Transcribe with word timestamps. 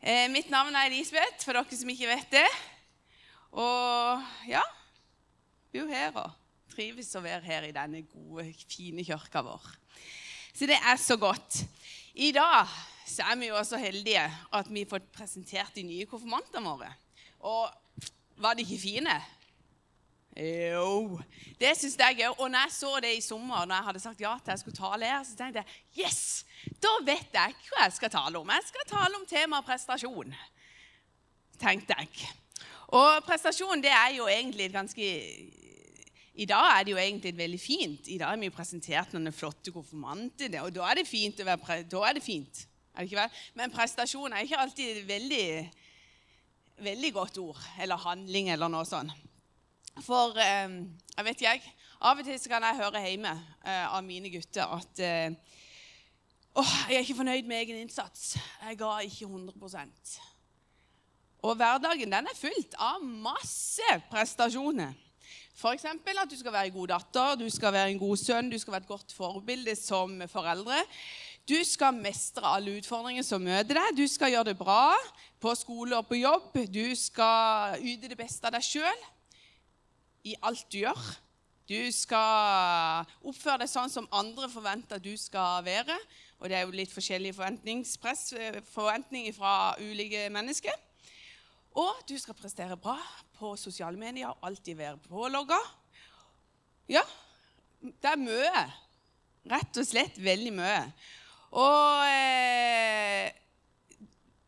Eh, 0.00 0.30
mitt 0.32 0.48
navn 0.48 0.72
er 0.72 0.88
Elisabeth, 0.88 1.44
for 1.44 1.52
dere 1.52 1.76
som 1.76 1.90
ikke 1.92 2.08
vet 2.08 2.30
det. 2.32 2.46
Og 3.52 4.22
ja 4.48 4.62
bor 5.70 5.90
her 5.90 6.16
og 6.18 6.30
trives 6.72 7.10
å 7.14 7.22
være 7.22 7.44
her 7.44 7.66
i 7.68 7.74
denne 7.74 8.00
gode, 8.08 8.46
fine 8.70 9.04
kirka 9.06 9.42
vår. 9.44 9.66
Så 10.56 10.66
det 10.66 10.78
er 10.80 10.96
så 10.98 11.18
godt. 11.20 11.60
I 12.18 12.32
dag 12.34 12.70
så 13.06 13.28
er 13.28 13.38
vi 13.38 13.50
jo 13.50 13.60
så 13.66 13.78
heldige 13.78 14.24
at 14.56 14.70
vi 14.72 14.86
får 14.88 15.04
presentert 15.14 15.76
de 15.76 15.84
nye 15.86 16.08
konfirmantene 16.10 16.64
våre. 16.64 16.90
Og 17.46 17.70
var 18.40 18.56
de 18.56 18.64
ikke 18.64 18.80
fine? 18.82 19.14
Jo, 20.36 21.18
det 21.58 21.72
syns 21.74 21.96
jeg 21.98 22.22
òg. 22.28 22.38
Og 22.38 22.50
når 22.50 22.68
jeg 22.68 22.74
så 22.76 22.90
det 23.02 23.10
i 23.16 23.22
sommer, 23.24 23.66
når 23.66 23.74
jeg 23.74 23.86
hadde 23.88 24.02
sagt 24.02 24.20
ja 24.22 24.36
til 24.38 24.54
jeg 24.54 24.62
skulle 24.62 24.78
tale 24.78 25.08
her, 25.10 25.22
så 25.26 25.36
tenkte 25.36 25.62
jeg 25.64 26.04
yes, 26.06 26.20
da 26.80 26.92
vet 27.04 27.34
jeg 27.34 27.56
hva 27.66 27.86
jeg 27.86 27.96
skal 27.98 28.12
tale 28.14 28.38
om. 28.38 28.52
Jeg 28.54 28.68
skal 28.68 28.86
tale 28.92 29.18
om 29.18 29.26
temaet 29.28 29.66
prestasjon, 29.66 30.36
tenkte 31.58 31.96
jeg. 31.98 32.30
Og 32.94 33.24
prestasjon 33.26 33.82
det 33.82 33.90
er 33.94 34.14
jo 34.16 34.28
egentlig 34.30 34.68
et 34.68 34.74
ganske 34.74 35.08
I 36.40 36.46
dag 36.48 36.66
er 36.72 36.84
det 36.86 36.92
jo 36.94 37.00
egentlig 37.02 37.32
veldig 37.36 37.60
fint. 37.60 38.08
I 38.08 38.18
dag 38.18 38.32
er 38.32 38.40
vi 38.40 38.48
jo 38.48 38.54
presentert 38.54 39.12
noen 39.12 39.34
flotte 39.34 39.74
konfirmanter, 39.74 40.54
og 40.62 40.70
da 40.74 40.86
er 40.88 41.00
det 41.00 41.08
fint. 41.10 41.42
å 41.42 41.48
være 41.48 41.62
pre 41.64 41.82
da 41.82 42.04
er 42.06 42.16
det 42.16 42.22
fint. 42.24 42.66
Er 42.94 43.06
det? 43.06 43.26
Men 43.54 43.74
prestasjon 43.74 44.32
er 44.32 44.46
ikke 44.46 44.62
alltid 44.62 45.02
et 45.02 45.08
veldig, 45.08 45.46
veldig 46.86 47.12
godt 47.18 47.38
ord. 47.42 47.60
Eller 47.82 48.00
handling, 48.06 48.50
eller 48.54 48.70
noe 48.72 48.86
sånt. 48.88 49.12
For 50.04 50.36
eh, 50.40 50.72
jeg 51.16 51.26
vet 51.26 51.42
ikke, 51.44 51.72
av 52.00 52.20
og 52.20 52.24
til 52.24 52.40
kan 52.48 52.64
jeg 52.64 52.78
høre 52.80 53.02
hjemme 53.04 53.32
eh, 53.66 53.84
av 53.84 54.00
mine 54.04 54.30
gutter 54.32 54.70
at 54.72 55.02
eh, 55.04 55.34
oh, 56.56 56.72
jeg 56.88 56.96
er 56.96 57.04
ikke 57.04 57.18
fornøyd 57.18 57.48
med 57.48 57.60
egen 57.60 57.82
innsats. 57.82 58.38
Jeg 58.64 58.78
ga 58.80 58.94
ikke 59.04 59.28
100% 59.28 60.16
Og 61.44 61.56
hverdagen 61.56 62.12
den 62.12 62.32
er 62.32 62.38
fylt 62.38 62.76
av 62.80 63.04
masse 63.04 64.00
prestasjoner. 64.08 64.96
F.eks. 65.60 65.84
at 65.84 66.30
du 66.30 66.38
skal 66.40 66.52
være 66.54 66.70
en 66.70 66.78
god 66.78 66.88
datter, 66.88 67.34
du 67.36 67.50
skal 67.52 67.72
være 67.76 67.92
en 67.92 68.00
god 68.00 68.16
sønn, 68.16 68.48
du 68.48 68.58
skal 68.58 68.72
være 68.72 68.86
et 68.86 68.94
godt 68.94 69.12
forbilde 69.12 69.76
som 69.76 70.22
foreldre. 70.28 70.80
Du 71.48 71.58
skal 71.64 71.92
mestre 71.96 72.48
alle 72.48 72.78
utfordringer 72.78 73.24
som 73.26 73.44
møter 73.44 73.76
deg. 73.76 73.96
Du 73.98 74.06
skal 74.08 74.32
gjøre 74.32 74.52
det 74.52 74.58
bra 74.58 74.94
på 75.40 75.52
skole 75.58 75.98
og 75.98 76.08
på 76.08 76.16
jobb. 76.22 76.56
Du 76.72 76.94
skal 76.96 77.76
yte 77.84 78.08
det 78.08 78.16
beste 78.16 78.48
av 78.48 78.56
deg 78.56 78.64
sjøl 78.64 79.08
i 80.24 80.36
alt 80.42 80.66
du 80.72 80.82
gjør. 80.82 81.10
Du 81.70 81.78
skal 81.94 83.06
oppføre 83.22 83.62
deg 83.62 83.70
sånn 83.70 83.92
som 83.92 84.08
andre 84.10 84.48
forventer 84.50 84.98
du 85.02 85.12
skal 85.20 85.62
være. 85.66 85.94
Og 86.40 86.48
det 86.50 86.56
er 86.58 86.64
jo 86.64 86.74
litt 86.74 86.92
forskjellige 86.92 87.36
forventninger 87.36 89.34
fra 89.36 89.54
ulike 89.78 90.24
mennesker. 90.34 90.74
Og 91.78 92.02
du 92.08 92.16
skal 92.18 92.34
prestere 92.34 92.78
bra 92.80 92.96
på 93.38 93.52
sosiale 93.60 93.98
medier 94.00 94.32
og 94.32 94.48
alltid 94.48 94.80
være 94.80 94.98
pålogga. 95.04 95.60
Ja, 96.90 97.04
det 97.80 98.10
er 98.10 98.18
mye. 98.18 98.64
Rett 99.50 99.78
og 99.78 99.86
slett 99.86 100.18
veldig 100.20 100.52
mye. 100.56 100.82
Og 101.60 102.02
eh, 102.10 103.30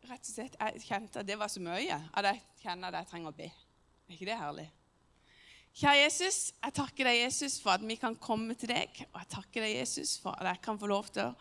rett 0.09 0.27
og 0.27 0.33
slett, 0.33 0.59
jeg 0.59 0.83
kjente 0.85 1.23
at 1.23 1.27
det 1.27 1.39
var 1.39 1.51
så 1.51 1.63
mye 1.63 1.97
at 2.11 2.29
jeg 2.29 2.43
kjenner 2.65 2.91
at 2.91 3.01
jeg 3.01 3.13
trenger 3.13 3.31
å 3.31 3.37
be. 3.37 3.47
Er 3.47 4.17
ikke 4.17 4.27
det 4.27 4.39
herlig? 4.43 4.67
Kjære 5.73 6.03
Jesus, 6.03 6.51
jeg 6.61 6.73
takker 6.77 7.07
deg, 7.09 7.19
Jesus, 7.23 7.55
for 7.61 7.73
at 7.73 7.81
vi 7.81 7.95
kan 7.97 8.13
komme 8.21 8.53
til 8.53 8.69
deg. 8.69 8.99
Og 9.09 9.17
jeg 9.23 9.29
takker 9.31 9.63
deg, 9.65 9.71
Jesus, 9.79 10.19
for 10.21 10.37
at 10.37 10.51
jeg 10.51 10.61
kan 10.67 10.77
få 10.77 10.89
lov 10.91 11.09
til 11.09 11.31
å 11.31 11.33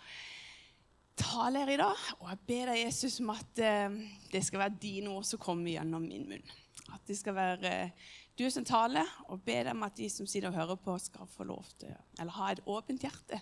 tale 1.21 1.61
her 1.61 1.73
i 1.75 1.81
dag. 1.83 2.07
Og 2.17 2.31
jeg 2.31 2.41
ber 2.49 2.71
deg, 2.73 2.81
Jesus, 2.87 3.19
om 3.21 3.35
at 3.35 3.61
uh, 3.61 3.99
det 4.33 4.41
skal 4.47 4.65
være 4.65 4.81
dine 4.81 5.13
ord 5.13 5.29
som 5.29 5.43
kommer 5.43 5.75
gjennom 5.75 6.09
min 6.09 6.25
munn. 6.31 6.57
At 6.97 7.05
det 7.11 7.19
skal 7.21 7.37
være 7.37 7.75
uh, 7.93 8.09
du 8.41 8.47
som 8.49 8.65
taler, 8.65 9.13
og 9.29 9.45
ber 9.45 9.69
deg 9.69 9.77
om 9.77 9.85
at 9.85 10.01
de 10.01 10.09
som 10.09 10.25
sitter 10.25 10.49
og 10.49 10.57
hører 10.57 10.81
på, 10.81 10.97
skal 11.05 11.29
få 11.29 11.45
lov 11.53 11.69
til 11.77 11.93
eller 11.93 12.33
ha 12.39 12.51
et 12.55 12.65
åpent 12.65 13.05
hjerte. 13.05 13.37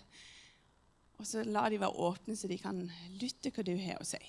Og 1.21 1.27
så 1.29 1.47
la 1.47 1.69
de 1.71 1.79
være 1.79 2.03
åpne, 2.03 2.35
så 2.35 2.51
de 2.51 2.59
kan 2.59 2.83
lytte 3.21 3.55
hva 3.55 3.63
du 3.63 3.75
har 3.79 4.03
å 4.03 4.11
si. 4.11 4.19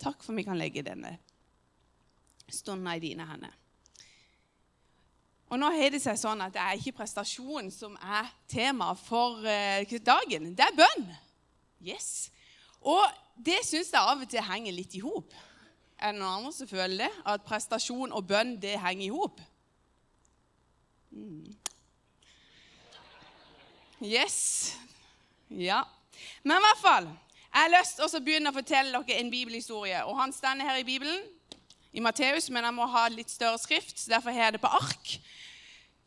Takk 0.00 0.24
for 0.24 0.32
at 0.32 0.40
vi 0.40 0.48
kan 0.48 0.56
legge 0.56 0.86
denne 0.86 1.18
stunden 2.48 2.88
i 2.94 3.02
dine 3.04 3.28
hender. 3.28 3.52
Og 5.48 5.56
nå 5.60 5.70
har 5.72 5.92
det 5.92 6.00
seg 6.02 6.18
sånn 6.20 6.42
at 6.44 6.52
det 6.52 6.60
er 6.60 6.76
ikke 6.76 6.98
prestasjon 7.00 7.70
som 7.72 7.94
er 7.96 8.28
tema 8.50 8.90
for 9.00 9.40
uh, 9.40 9.98
dagen. 10.04 10.50
Det 10.56 10.66
er 10.66 10.76
bønn. 10.76 11.06
Yes. 11.80 12.28
Og 12.84 13.04
det 13.36 13.60
syns 13.64 13.92
jeg 13.94 14.00
av 14.00 14.20
og 14.20 14.28
til 14.28 14.44
henger 14.44 14.76
litt 14.76 14.96
i 14.98 15.02
hop. 15.04 15.32
Er 15.98 16.12
det 16.12 16.20
noen 16.20 16.42
andre 16.42 16.52
som 16.54 16.68
føler 16.70 17.06
det? 17.06 17.12
At 17.26 17.46
prestasjon 17.46 18.12
og 18.12 18.26
bønn 18.28 18.58
det 18.60 18.76
henger 18.82 19.06
i 19.08 19.14
hop? 19.14 19.40
Mm. 21.10 21.56
Yes. 24.04 24.76
Ja. 25.48 25.80
Men 26.44 26.58
i 26.58 26.62
hvert 26.66 26.82
fall 26.82 27.06
Jeg 27.08 27.64
har 27.64 27.72
lyst 27.72 27.96
til 27.96 28.04
å 28.04 28.20
begynne 28.22 28.50
å 28.52 28.54
fortelle 28.54 29.00
dere 29.00 29.18
en 29.22 29.30
bibelhistorie. 29.32 30.04
Og 30.04 30.18
Han 30.20 30.32
står 30.36 30.60
her 30.62 30.76
i 30.78 30.84
Bibelen, 30.86 31.22
i 31.96 32.00
Matteus, 32.04 32.50
men 32.52 32.62
jeg 32.68 32.76
må 32.76 32.86
ha 32.86 33.06
litt 33.08 33.32
større 33.32 33.58
skrift, 33.58 33.96
så 33.98 34.12
derfor 34.12 34.30
har 34.30 34.50
jeg 34.50 34.58
det 34.58 34.60
på 34.62 34.70
ark. 34.76 35.14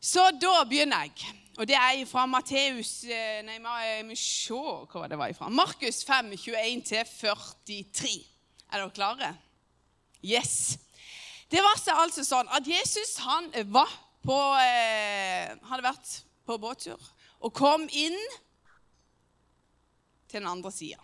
Så 0.02 0.24
da 0.34 0.64
begynner 0.66 1.06
jeg. 1.06 1.34
Og 1.60 1.68
det 1.68 1.76
er 1.78 2.00
fra 2.10 2.24
Matteus 2.26 3.04
eh, 3.06 3.42
Nei, 3.44 4.02
vi 4.08 4.16
se 4.18 4.56
hva 4.56 5.06
det 5.06 5.18
var 5.20 5.30
ifra. 5.30 5.50
Markus 5.52 6.00
5, 6.08 6.32
21-43. 6.34 8.10
Er 8.72 8.80
dere 8.80 8.90
klare? 8.96 9.28
Yes. 10.24 10.80
Det 11.52 11.62
var 11.62 11.78
altså 12.00 12.24
sånn 12.26 12.50
at 12.50 12.66
Jesus 12.66 13.14
han 13.22 13.50
var 13.70 13.90
på, 14.24 14.38
eh, 14.64 15.54
hadde 15.68 15.86
vært 15.86 16.12
på 16.48 16.58
båttur 16.58 17.10
og 17.42 17.54
kom 17.54 17.84
inn 17.86 18.18
til 20.30 20.40
den 20.40 20.50
andre 20.50 20.72
sida. 20.74 20.98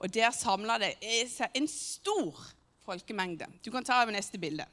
Og 0.00 0.08
der 0.14 0.32
samla 0.32 0.78
det 0.80 0.94
seg 1.28 1.52
en 1.58 1.68
stor 1.68 2.38
folkemengde. 2.86 3.48
Du 3.64 3.68
kan 3.74 3.84
ta 3.84 4.00
over 4.00 4.14
neste 4.14 4.40
bilde. 4.40 4.64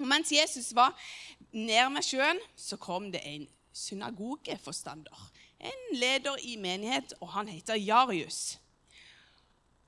Og 0.00 0.08
mens 0.10 0.32
Jesus 0.32 0.72
var 0.74 0.94
nær 1.54 1.88
med 1.92 2.04
sjøen, 2.04 2.40
så 2.56 2.76
kom 2.80 3.10
det 3.14 3.22
en 3.24 3.46
synagogeforstander. 3.74 5.30
En 5.64 5.96
leder 5.96 6.36
i 6.42 6.56
menighet, 6.60 7.14
og 7.20 7.32
han 7.34 7.48
heter 7.48 7.78
Jarius. 7.80 8.58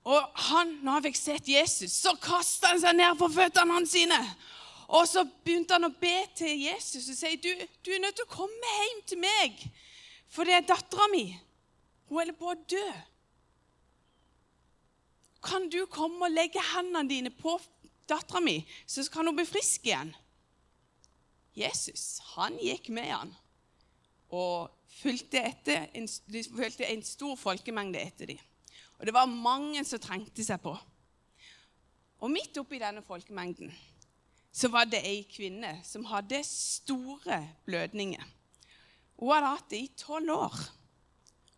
Og 0.07 0.23
han, 0.49 0.77
når 0.87 0.99
han 0.99 1.07
fikk 1.09 1.19
sett 1.19 1.49
Jesus, 1.51 1.97
så 1.99 2.15
kasta 2.23 2.71
han 2.71 2.83
seg 2.83 2.95
ned 2.95 3.19
på 3.19 3.29
føttene 3.35 3.75
hans 3.75 3.95
sine. 3.97 4.19
Og 4.87 5.03
så 5.11 5.25
begynte 5.27 5.75
han 5.75 5.89
å 5.89 5.97
be 5.99 6.15
til 6.39 6.63
Jesus 6.63 7.09
og 7.11 7.19
si, 7.19 7.33
du, 7.43 7.51
du 7.83 7.91
er 7.91 8.03
nødt 8.05 8.15
til 8.21 8.29
å 8.29 8.37
komme 8.37 8.75
hjem 8.77 9.01
til 9.11 9.19
meg, 9.19 9.65
for 10.31 10.47
det 10.47 10.55
er 10.55 10.69
dattera 10.69 11.09
mi. 11.11 11.27
Hun 12.07 12.21
holder 12.21 12.39
på 12.39 12.53
å 12.53 12.61
dø. 12.71 12.85
Kan 15.47 15.67
du 15.71 15.81
komme 15.91 16.29
og 16.29 16.35
legge 16.35 16.63
hendene 16.71 17.11
dine 17.11 17.35
på 17.35 17.57
dattera 18.07 18.43
mi, 18.43 18.61
så 18.87 19.03
kan 19.11 19.27
hun 19.27 19.35
bli 19.39 19.47
frisk 19.49 19.91
igjen? 19.91 20.15
Jesus 21.57 22.19
han 22.35 22.59
gikk 22.61 22.91
med 22.93 23.09
han 23.11 23.33
og 24.37 24.73
fulgte 24.99 25.41
etter, 25.41 25.87
en, 25.97 26.09
fulgte 26.53 26.89
en 26.89 27.05
stor 27.07 27.37
folkemengde 27.39 28.01
etter 28.03 28.33
dem. 28.33 28.41
Og 28.99 29.07
det 29.07 29.15
var 29.15 29.29
mange 29.29 29.85
som 29.85 30.01
trengte 30.03 30.45
seg 30.45 30.61
på. 30.63 30.73
Og 32.25 32.33
midt 32.33 32.57
oppi 32.61 32.81
denne 32.81 33.05
folkemengden 33.05 33.73
så 34.57 34.71
var 34.73 34.89
det 34.89 35.03
ei 35.05 35.21
kvinne 35.29 35.75
som 35.85 36.07
hadde 36.09 36.41
store 36.49 37.43
blødninger. 37.69 38.25
Hun 39.21 39.33
hadde 39.35 39.53
hatt 39.53 39.71
det 39.73 39.83
i 39.85 39.93
tolv 40.01 40.33
år. 40.33 40.57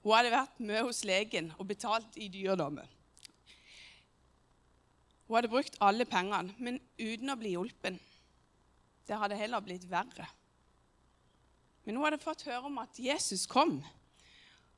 Hun 0.03 0.15
hadde 0.17 0.35
vært 0.35 0.61
med 0.63 0.83
hos 0.83 1.05
legen 1.07 1.53
og 1.59 1.69
betalt 1.71 2.19
i 2.19 2.27
dyredommen. 2.33 2.87
Hun 5.29 5.37
hadde 5.37 5.51
brukt 5.53 5.79
alle 5.85 6.07
pengene, 6.09 6.55
men 6.59 6.81
uten 6.99 7.31
å 7.31 7.39
bli 7.39 7.55
hjulpen. 7.55 7.99
Det 9.09 9.17
hadde 9.17 9.39
heller 9.41 9.65
blitt 9.65 9.87
verre. 9.89 10.27
Men 11.85 11.97
hun 11.97 12.05
hadde 12.05 12.21
fått 12.21 12.45
høre 12.45 12.69
om 12.69 12.79
at 12.83 12.99
Jesus 13.01 13.47
kom. 13.49 13.79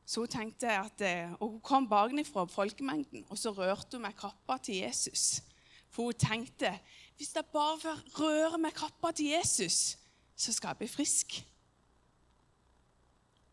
Så 0.07 0.23
hun 0.23 0.31
tenkte 0.31 0.71
at, 0.71 1.03
eh, 1.03 1.33
og 1.41 1.57
hun 1.57 1.61
kom 1.61 1.89
bakenfra 1.91 2.45
folkemengden, 2.51 3.25
og 3.29 3.39
så 3.39 3.51
rørte 3.51 3.99
hun 3.99 4.07
med 4.07 4.15
kappa 4.19 4.59
til 4.63 4.83
Jesus. 4.85 5.43
For 5.91 6.11
hun 6.11 6.19
tenkte 6.19 6.77
hvis 7.19 7.35
jeg 7.35 7.45
bare 7.53 7.79
får 7.83 7.99
røre 8.17 8.59
med 8.59 8.73
kappa 8.73 9.11
til 9.13 9.35
Jesus, 9.35 9.99
så 10.37 10.53
skal 10.53 10.73
jeg 10.73 10.79
bli 10.79 10.89
frisk. 10.89 11.35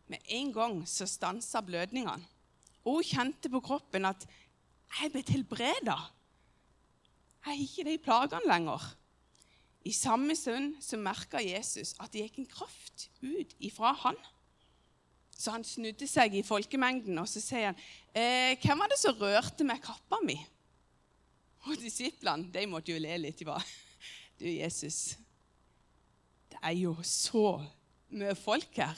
Med 0.08 0.18
en 0.24 0.52
gang 0.52 0.78
så 0.88 1.06
stansa 1.06 1.60
blødningene. 1.60 2.24
Og 2.84 2.94
hun 2.94 3.04
kjente 3.04 3.50
på 3.52 3.60
kroppen 3.60 4.08
at 4.08 4.24
jeg 5.02 5.12
ble 5.12 5.24
helbreda. 5.28 5.98
Jeg 7.44 7.44
har 7.44 7.60
ikke 7.66 7.84
de 7.90 7.98
plagene 7.98 8.48
lenger. 8.48 8.86
I 9.88 9.92
samme 9.96 10.36
stund 10.36 10.74
så 10.84 10.98
merka 11.00 11.40
Jesus 11.40 11.94
at 11.96 12.12
det 12.12 12.26
gikk 12.26 12.42
en 12.42 12.50
kraft 12.50 13.06
ut 13.22 13.54
ifra 13.64 13.94
han. 14.02 14.18
Så 15.32 15.54
han 15.54 15.64
snudde 15.64 16.08
seg 16.10 16.34
i 16.36 16.44
folkemengden 16.44 17.16
og 17.22 17.28
så 17.30 17.40
sier 17.40 17.70
han, 17.70 17.78
eh, 18.12 18.58
'Hvem 18.58 18.78
var 18.78 18.88
det 18.90 18.98
som 18.98 19.16
rørte 19.16 19.64
med 19.64 19.80
kappa 19.82 20.18
mi?' 20.22 20.46
Og 21.66 21.76
disiplene 21.80 22.52
de 22.52 22.66
måtte 22.66 22.92
jo 22.92 22.98
le 22.98 23.16
litt. 23.16 23.38
De 23.38 23.44
bare 23.44 23.64
Du, 24.38 24.44
Jesus, 24.44 25.16
det 26.50 26.58
er 26.62 26.70
jo 26.70 26.94
så 27.02 27.64
mye 28.10 28.34
folk 28.34 28.76
her. 28.76 28.94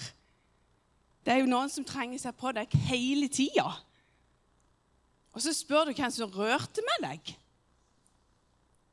Det 1.25 1.33
er 1.33 1.39
jo 1.39 1.47
noen 1.47 1.71
som 1.71 1.85
trenger 1.85 2.19
seg 2.19 2.37
på 2.37 2.53
deg 2.53 2.69
hele 2.69 3.29
tida. 3.29 3.71
Og 5.33 5.41
så 5.41 5.55
spør 5.57 5.85
du 5.89 5.93
hvem 5.93 6.11
som 6.11 6.31
rørte 6.31 6.85
med 6.85 7.09
deg. 7.09 7.33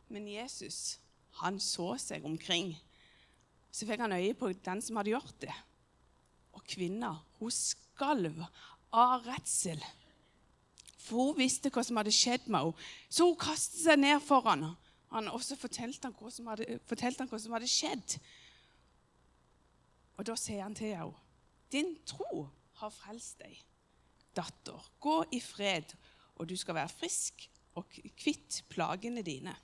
Men 0.07 0.27
Jesus, 0.27 0.99
han 1.41 1.59
så 1.63 1.93
seg 2.01 2.25
omkring. 2.25 2.73
Så 3.71 3.87
fikk 3.87 4.01
han 4.03 4.15
øye 4.15 4.33
på 4.37 4.49
den 4.65 4.81
som 4.81 4.99
hadde 4.99 5.13
gjort 5.13 5.37
det. 5.43 5.53
Og 6.57 6.63
kvinna, 6.65 7.13
hun 7.39 7.53
skalv 7.53 8.41
av 8.95 9.25
redsel. 9.27 9.81
For 10.97 11.29
hun 11.29 11.39
visste 11.39 11.71
hva 11.71 11.83
som 11.85 11.99
hadde 11.99 12.15
skjedd 12.15 12.49
med 12.49 12.65
henne. 12.65 12.87
Så 13.09 13.27
hun 13.27 13.39
kastet 13.39 13.83
seg 13.83 14.01
ned 14.01 14.19
foran 14.25 14.65
han, 14.67 15.29
og 15.31 15.43
så 15.43 15.55
fortalte 15.59 16.09
han 16.09 16.15
hva 16.17 16.31
som 16.33 16.49
hadde, 16.51 16.79
han 16.89 17.29
hva 17.31 17.39
som 17.39 17.55
hadde 17.55 17.69
skjedd. 17.71 18.17
Og 20.17 20.25
da 20.27 20.35
sier 20.39 20.65
han 20.65 20.75
til 20.75 20.95
henne, 20.95 21.23
'Din 21.71 21.97
tro 22.07 22.47
har 22.79 22.89
frelst 22.89 23.39
deg, 23.39 23.59
datter. 24.35 24.79
Gå 24.99 25.23
i 25.35 25.39
fred, 25.39 25.93
og 26.35 26.47
du 26.49 26.55
skal 26.55 26.75
være 26.75 26.89
frisk 26.89 27.49
og 27.75 27.85
kvitt 28.15 28.63
plagene 28.69 29.21
dine.' 29.21 29.55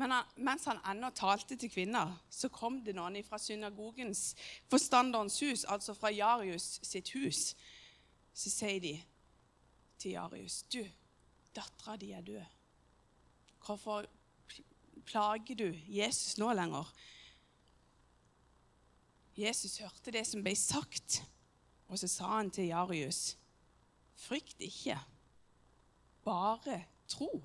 Men 0.00 0.14
han, 0.14 0.28
mens 0.36 0.64
han 0.64 0.78
ennå 0.88 1.10
talte 1.12 1.58
til 1.60 1.68
kvinner, 1.68 2.14
så 2.32 2.48
kom 2.48 2.78
det 2.86 2.94
noen 2.96 3.18
fra 3.26 3.36
synagogens 3.36 4.30
forstanderens 4.72 5.36
hus, 5.44 5.66
altså 5.68 5.92
fra 5.92 6.08
Jarius 6.14 6.78
sitt 6.88 7.10
hus. 7.12 7.50
Så 8.32 8.48
sier 8.48 8.80
de 8.80 8.94
til 10.00 10.16
Jarius, 10.16 10.62
'Du, 10.62 10.80
dattera 11.52 11.98
di 12.00 12.10
er 12.16 12.24
død. 12.24 12.40
Hvorfor 13.66 14.08
plager 15.04 15.54
du 15.54 15.68
Jesus 15.84 16.38
nå 16.38 16.52
lenger?' 16.52 16.94
Jesus 19.36 19.78
hørte 19.78 20.16
det 20.16 20.26
som 20.26 20.42
ble 20.42 20.56
sagt, 20.56 21.22
og 21.88 21.98
så 21.98 22.08
sa 22.08 22.36
han 22.38 22.50
til 22.50 22.72
Jarius, 22.72 23.36
'Frykt 24.16 24.60
ikke, 24.64 24.96
bare 26.24 26.84
tro.' 27.08 27.44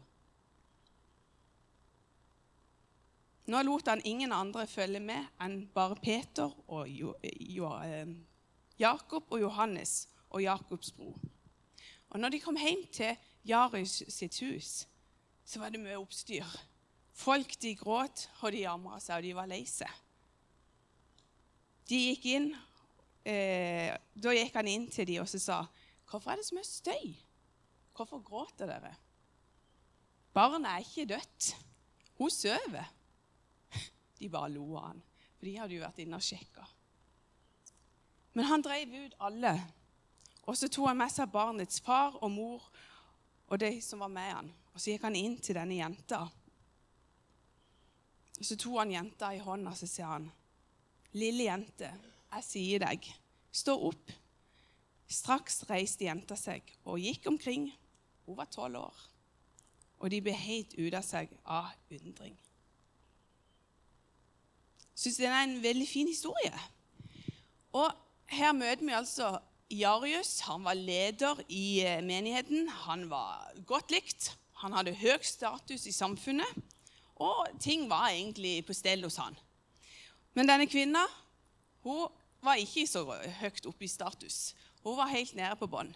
Nå 3.46 3.62
lot 3.62 3.88
han 3.88 4.02
ingen 4.06 4.34
andre 4.34 4.66
følge 4.68 5.00
med 5.00 5.28
enn 5.42 5.60
bare 5.74 5.98
Peter 6.02 6.50
og 6.66 6.90
jo, 6.90 7.14
jo, 7.38 7.70
eh, 7.86 8.10
Jakob 8.82 9.30
og 9.30 9.42
Johannes 9.44 10.08
og 10.32 10.42
Jakobs 10.42 10.92
bror. 10.92 11.20
Og 12.10 12.20
når 12.20 12.34
de 12.34 12.40
kom 12.42 12.58
hjem 12.58 12.82
til 12.94 13.14
Jarus 13.46 14.00
sitt 14.10 14.40
hus, 14.42 14.88
så 15.46 15.62
var 15.62 15.70
det 15.70 15.84
mye 15.84 16.00
oppstyr. 16.00 16.48
Folk 17.16 17.54
de 17.62 17.76
gråt, 17.78 18.26
og 18.42 18.52
de 18.52 18.66
jamra 18.66 18.98
seg, 19.00 19.20
og 19.20 19.24
de 19.28 19.36
var 19.38 19.48
lei 19.48 19.62
seg. 19.70 20.02
De 21.86 22.02
gikk 22.10 22.26
inn, 22.34 22.50
eh, 23.24 23.94
Da 24.16 24.34
gikk 24.34 24.56
han 24.56 24.68
inn 24.68 24.90
til 24.90 25.06
dem 25.06 25.22
og 25.22 25.30
så 25.30 25.40
sa, 25.40 25.66
'Hvorfor 26.10 26.32
er 26.32 26.36
det 26.36 26.46
så 26.46 26.56
mye 26.56 26.64
støy? 26.64 27.16
Hvorfor 27.96 28.24
gråter 28.24 28.66
dere?' 28.66 28.96
'Barnet 30.34 30.68
er 30.68 30.78
ikke 30.80 31.14
dødt. 31.14 31.56
Hun 32.18 32.30
sover.' 32.30 33.05
De 34.26 34.32
bare 34.34 34.50
lo 34.50 34.66
av 34.74 34.88
han, 34.88 35.02
for 35.38 35.46
de 35.46 35.52
hadde 35.60 35.76
jo 35.76 35.84
vært 35.84 36.00
inne 36.02 36.18
og 36.18 36.26
sjekka. 36.26 36.64
Men 38.34 38.48
han 38.50 38.64
drev 38.66 38.96
ut 39.06 39.20
alle, 39.28 39.52
og 40.50 40.58
så 40.58 40.66
tok 40.66 40.90
han 40.90 40.98
med 40.98 41.14
seg 41.14 41.30
barnets 41.30 41.78
far 41.86 42.18
og 42.26 42.32
mor 42.34 42.66
og 43.46 43.60
de 43.62 43.70
som 43.86 44.02
var 44.02 44.10
med 44.10 44.32
han. 44.34 44.50
Og 44.74 44.82
så 44.82 44.92
gikk 44.92 45.06
han 45.06 45.18
inn 45.20 45.38
til 45.38 45.58
denne 45.60 45.78
jenta. 45.78 46.24
Og 48.36 48.44
Så 48.44 48.58
tok 48.60 48.80
han 48.82 48.92
jenta 48.92 49.30
i 49.32 49.40
hånda 49.40 49.76
så 49.78 49.88
sier 49.88 50.10
han, 50.10 50.32
'Lille 51.14 51.46
jente, 51.46 51.94
jeg 52.34 52.44
sier 52.44 52.80
deg, 52.80 53.06
stå 53.52 53.78
opp.' 53.78 54.12
Straks 55.08 55.64
reiste 55.70 56.10
jenta 56.10 56.36
seg 56.36 56.74
og 56.84 57.00
gikk 57.00 57.28
omkring. 57.30 57.70
Hun 58.26 58.38
var 58.38 58.50
tolv 58.50 58.82
år. 58.82 58.98
Og 60.00 60.10
de 60.12 60.22
ble 60.22 60.34
helt 60.34 60.74
ute 60.74 60.98
av 60.98 61.06
seg 61.06 61.30
av 61.46 61.70
undring. 61.92 62.36
Syns 65.06 65.20
den 65.22 65.30
er 65.30 65.44
en 65.46 65.60
veldig 65.62 65.86
fin 65.86 66.08
historie. 66.10 66.54
Og 67.78 67.92
her 68.34 68.56
møter 68.58 68.82
vi 68.82 68.96
altså 68.98 69.36
Jarius 69.70 70.40
han 70.48 70.64
var 70.66 70.74
leder 70.74 71.44
i 71.46 71.84
eh, 71.86 72.02
menigheten. 72.02 72.66
Han 72.88 73.04
var 73.12 73.52
godt 73.70 73.94
likt. 73.94 74.32
Han 74.64 74.74
hadde 74.74 74.96
høy 74.98 75.22
status 75.22 75.86
i 75.86 75.94
samfunnet. 75.94 76.50
Og 77.22 77.54
ting 77.62 77.86
var 77.90 78.16
egentlig 78.16 78.66
på 78.66 78.74
stell 78.74 79.06
hos 79.06 79.20
han. 79.22 79.38
Men 80.34 80.50
denne 80.50 80.66
kvinna 80.66 81.06
hun 81.86 82.10
var 82.42 82.58
ikke 82.58 82.88
så 82.90 83.06
høyt 83.44 83.70
oppe 83.70 83.86
i 83.86 83.92
status. 83.92 84.56
Hun 84.82 84.98
var 84.98 85.14
helt 85.14 85.38
nede 85.38 85.54
på 85.62 85.70
bånn. 85.70 85.94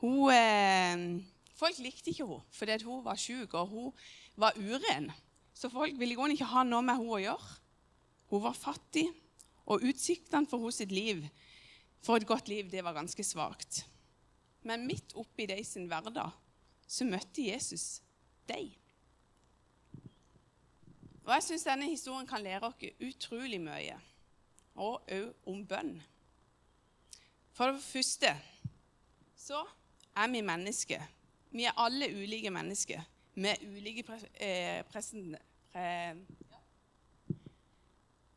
Eh, 0.00 1.08
folk 1.60 1.84
likte 1.84 2.16
ikke 2.16 2.24
henne 2.24 2.40
fordi 2.56 2.80
hun 2.88 3.04
var 3.04 3.20
syk 3.20 3.60
og 3.60 3.76
hun 3.76 3.92
var 4.40 4.56
uren. 4.56 5.12
Så 5.52 5.68
folk 5.68 6.00
ville 6.00 6.16
ikke 6.32 6.48
ha 6.48 6.64
noe 6.64 6.80
med 6.80 6.96
henne 6.96 7.20
å 7.20 7.26
gjøre. 7.28 7.58
Hun 8.32 8.40
var 8.40 8.56
fattig, 8.56 9.04
og 9.68 9.84
utsiktene 9.84 10.48
for 10.48 10.64
hennes 10.64 10.80
liv 10.88 11.26
for 12.02 12.16
et 12.16 12.26
godt 12.26 12.48
liv, 12.48 12.70
det 12.70 12.84
var 12.84 12.96
ganske 12.96 13.24
svakt. 13.24 13.84
Men 14.62 14.86
midt 14.86 15.12
oppi 15.14 15.46
de 15.46 15.58
sin 15.64 15.86
hverdag 15.90 16.32
så 16.88 17.04
møtte 17.06 17.44
Jesus 17.44 18.00
deg. 18.48 18.72
Og 21.22 21.30
Jeg 21.34 21.44
syns 21.46 21.66
denne 21.68 21.86
historien 21.86 22.26
kan 22.26 22.42
lære 22.42 22.66
oss 22.66 22.88
utrolig 22.98 23.60
mye, 23.62 24.00
og 24.74 25.04
òg 25.12 25.46
om 25.46 25.62
bønn. 25.66 25.94
For 27.52 27.70
det 27.70 27.84
første 27.84 28.32
så 29.36 29.60
er 30.16 30.32
vi 30.32 30.40
mennesker. 30.40 31.04
Vi 31.52 31.68
er 31.68 31.78
alle 31.78 32.08
ulike 32.10 32.50
mennesker 32.50 33.04
med 33.34 33.62
ulike 33.62 34.02
pre 34.02 34.18
eh, 34.34 34.82
presen, 34.88 35.36
pre 35.72 36.51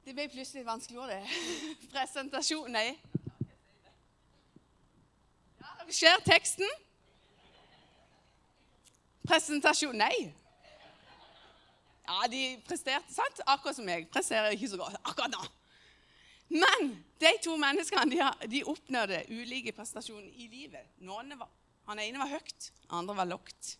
Det 0.05 0.13
ble 0.13 0.27
plutselig 0.29 0.61
et 0.61 0.67
vanskelig 0.67 0.99
ord, 1.01 1.09
det. 1.09 1.21
Presentasjon 1.93 2.67
Nei. 2.69 2.91
Skjer 5.89 6.21
teksten? 6.27 6.73
Presentasjon 9.25 9.97
Nei. 9.97 10.27
Ja, 12.05 12.19
de 12.29 12.41
presterte, 12.67 13.09
sant? 13.09 13.41
Akkurat 13.49 13.79
som 13.79 13.89
jeg. 13.89 14.05
Presterer 14.13 14.53
ikke 14.53 14.69
så 14.75 14.77
godt 14.83 14.99
akkurat 15.01 15.33
nå. 15.33 15.47
Men 16.53 16.91
de 17.21 17.31
to 17.41 17.57
menneskene 17.57 18.05
de, 18.13 18.49
de 18.51 18.61
oppnådde 18.69 19.23
ulike 19.33 19.73
prestasjoner 19.73 20.29
i 20.37 20.45
livet. 20.51 20.85
Noen 21.01 21.33
var, 21.39 21.49
han 21.89 22.03
ene 22.05 22.21
var 22.21 22.29
høyt, 22.35 22.69
andre 22.93 23.17
var 23.17 23.31
lavt. 23.33 23.73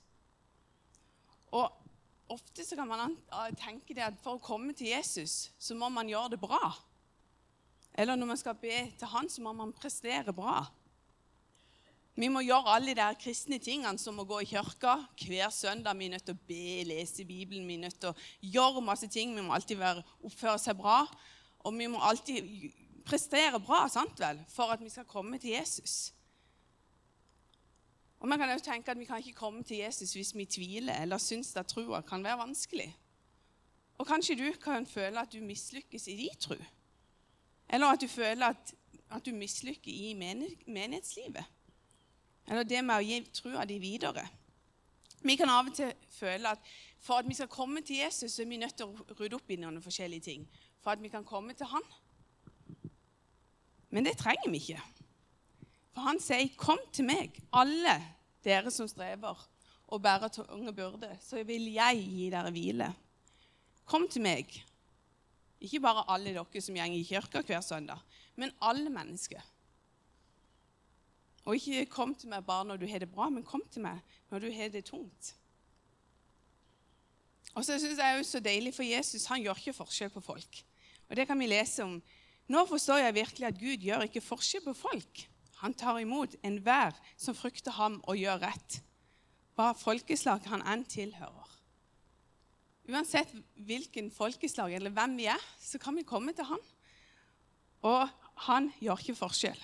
Ofte 2.36 2.66
så 2.68 2.76
kan 2.76 2.90
man 2.90 3.16
tenke 3.60 3.96
det 3.96 4.04
at 4.04 4.18
for 4.24 4.36
å 4.36 4.44
komme 4.44 4.76
til 4.76 4.92
Jesus, 4.92 5.54
så 5.60 5.78
må 5.78 5.88
man 5.94 6.10
gjøre 6.10 6.36
det 6.36 6.42
bra. 6.42 6.74
Eller 7.96 8.18
når 8.20 8.34
man 8.34 8.40
skal 8.40 8.58
be 8.60 8.76
til 9.00 9.08
Han, 9.08 9.30
så 9.32 9.44
må 9.46 9.54
man 9.56 9.72
prestere 9.76 10.34
bra. 10.36 10.66
Vi 12.16 12.30
må 12.32 12.40
gjøre 12.46 12.72
alle 12.78 12.94
de 12.96 13.06
kristne 13.20 13.58
tingene 13.60 14.00
som 14.00 14.20
å 14.20 14.28
gå 14.28 14.40
i 14.44 14.48
kirka 14.48 14.94
hver 15.20 15.52
søndag. 15.52 15.98
Vi 16.00 16.08
er 16.08 16.14
nødt 16.14 16.24
til 16.28 16.36
å 16.36 16.46
be, 16.48 16.84
lese 16.88 17.26
Bibelen, 17.28 17.68
vi 17.68 17.76
er 17.76 17.86
nødt 17.90 18.00
til 18.00 18.14
å 18.14 18.54
gjøre 18.56 18.84
masse 18.84 19.10
ting. 19.12 19.34
Vi 19.36 19.44
må 19.44 19.56
alltid 19.56 19.82
være, 19.82 20.04
oppføre 20.24 20.62
seg 20.64 20.80
bra. 20.80 21.02
Og 21.68 21.76
vi 21.76 21.90
må 21.92 22.00
alltid 22.00 22.72
prestere 23.06 23.60
bra 23.60 23.84
sant 23.92 24.20
vel, 24.20 24.40
for 24.52 24.72
at 24.72 24.84
vi 24.84 24.92
skal 24.94 25.08
komme 25.10 25.40
til 25.44 25.58
Jesus. 25.58 26.15
Og 28.26 28.30
man 28.30 28.40
kan 28.40 28.50
også 28.50 28.66
tenke 28.66 28.92
at 28.92 29.00
Vi 29.00 29.06
kan 29.06 29.18
ikke 29.18 29.34
komme 29.34 29.64
til 29.64 29.78
Jesus 29.78 30.14
hvis 30.14 30.36
vi 30.36 30.46
tviler 30.46 31.02
eller 31.02 31.18
syns 31.18 31.56
at 31.56 31.68
trua 31.68 32.02
kan 32.02 32.24
være 32.24 32.38
vanskelig. 32.38 32.98
Og 33.98 34.08
kanskje 34.08 34.36
du 34.36 34.54
kan 34.64 34.86
føle 34.86 35.20
at 35.20 35.34
du 35.34 35.38
mislykkes 35.42 36.08
i 36.08 36.16
din 36.16 36.40
tro. 36.40 36.56
Eller 37.70 37.88
at 37.88 38.02
du 38.02 38.08
føler 38.08 38.46
at, 38.46 38.74
at 39.12 39.26
du 39.26 39.32
mislykker 39.32 39.92
i 39.92 40.14
menighetslivet. 40.68 41.44
Eller 42.48 42.64
det 42.64 42.82
med 42.84 42.96
å 42.96 43.06
gi 43.06 43.22
trua 43.34 43.66
di 43.66 43.78
videre. 43.80 44.26
Vi 45.22 45.36
kan 45.36 45.50
av 45.50 45.70
og 45.70 45.78
til 45.78 45.94
føle 46.10 46.50
at 46.50 46.74
for 47.00 47.22
at 47.22 47.30
vi 47.30 47.38
skal 47.38 47.48
komme 47.48 47.82
til 47.82 48.02
Jesus, 48.02 48.32
så 48.32 48.42
er 48.42 48.50
vi 48.50 48.58
nødt 48.58 48.78
til 48.78 48.90
å 48.90 49.06
rydde 49.20 49.38
opp 49.38 49.54
i 49.54 49.62
noen 49.62 49.82
forskjellige 49.82 50.32
ting. 50.32 50.50
For 50.82 50.98
at 50.98 51.04
vi 51.04 51.14
kan 51.14 51.24
komme 51.24 51.54
til 51.54 51.70
Han. 51.70 51.86
Men 53.90 54.06
det 54.06 54.18
trenger 54.18 54.50
vi 54.50 54.58
ikke. 54.58 54.82
For 55.96 56.02
han 56.02 56.20
sier, 56.20 56.48
'Kom 56.58 56.80
til 56.92 57.06
meg, 57.06 57.40
alle 57.54 58.15
dere 58.46 58.72
som 58.72 58.88
strever 58.90 59.42
og 59.88 60.02
bærer 60.02 60.32
tunge 60.34 60.74
byrder, 60.74 61.18
så 61.22 61.44
vil 61.44 61.72
jeg 61.74 62.06
gi 62.06 62.30
dere 62.34 62.54
hvile.' 62.54 62.94
Kom 63.86 64.08
til 64.10 64.24
meg. 64.26 64.50
Ikke 65.62 65.80
bare 65.80 66.06
alle 66.10 66.34
dere 66.34 66.62
som 66.62 66.76
går 66.76 66.94
i 66.94 67.04
kirka 67.06 67.42
hver 67.46 67.62
søndag, 67.62 68.00
men 68.36 68.52
alle 68.62 68.90
mennesker. 68.90 69.42
Og 71.46 71.56
ikke 71.56 71.86
kom 71.86 72.16
til 72.16 72.30
meg 72.30 72.46
bare 72.46 72.66
når 72.66 72.82
du 72.82 72.88
har 72.90 73.00
det 73.00 73.12
bra, 73.12 73.30
men 73.30 73.46
kom 73.46 73.62
til 73.72 73.86
meg 73.86 74.02
når 74.32 74.40
du 74.40 74.52
har 74.52 74.72
det 74.74 74.86
tungt. 74.86 75.36
Og 77.56 77.64
så 77.64 77.78
synes 77.78 77.94
jeg 77.94 77.98
det 77.98 78.06
er 78.06 78.24
så 78.24 78.40
deilig, 78.40 78.74
for 78.76 78.84
Jesus 78.84 79.26
han 79.26 79.42
gjør 79.42 79.62
ikke 79.62 79.78
forskjell 79.78 80.10
på 80.10 80.22
folk. 80.22 80.66
Og 81.10 81.16
Det 81.16 81.28
kan 81.28 81.40
vi 81.40 81.48
lese 81.48 81.84
om. 81.84 82.02
Nå 82.48 82.66
forstår 82.66 82.98
jeg 82.98 83.16
virkelig 83.16 83.48
at 83.48 83.60
Gud 83.60 83.78
gjør 83.78 84.02
ikke 84.02 84.22
forskjell 84.22 84.64
på 84.66 84.74
folk. 84.74 85.22
Han 85.62 85.74
tar 85.74 86.00
imot 86.02 86.36
enhver 86.44 86.96
som 87.18 87.36
frykter 87.38 87.76
ham 87.78 88.02
og 88.04 88.20
gjør 88.20 88.42
rett, 88.44 88.80
hva 89.56 89.72
folkeslag 89.78 90.44
han 90.52 90.64
enn 90.68 90.84
tilhører. 90.90 91.52
Uansett 92.92 93.32
hvilken 93.66 94.12
folkeslag 94.14 94.76
eller 94.78 94.94
hvem 94.94 95.16
vi 95.18 95.30
er, 95.32 95.46
så 95.62 95.80
kan 95.82 95.96
vi 95.96 96.06
komme 96.06 96.36
til 96.36 96.46
ham. 96.46 96.62
Og 97.86 98.12
han 98.50 98.70
gjør 98.82 99.02
ikke 99.02 99.18
forskjell. 99.18 99.62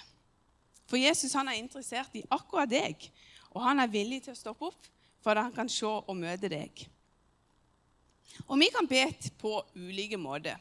For 0.89 0.99
Jesus 0.99 1.35
han 1.37 1.51
er 1.51 1.59
interessert 1.59 2.15
i 2.17 2.25
akkurat 2.31 2.71
deg, 2.71 3.05
og 3.51 3.63
han 3.63 3.83
er 3.83 3.91
villig 3.91 4.23
til 4.25 4.33
å 4.33 4.39
stoppe 4.39 4.71
opp 4.71 4.89
for 5.21 5.35
at 5.35 5.45
han 5.45 5.55
kan 5.55 5.69
se 5.69 5.87
og 5.87 6.17
møte 6.17 6.49
deg. 6.51 6.87
Og 8.47 8.57
vi 8.59 8.71
kan 8.73 8.87
be 8.89 9.05
på 9.39 9.53
ulike 9.75 10.17
måter. 10.17 10.57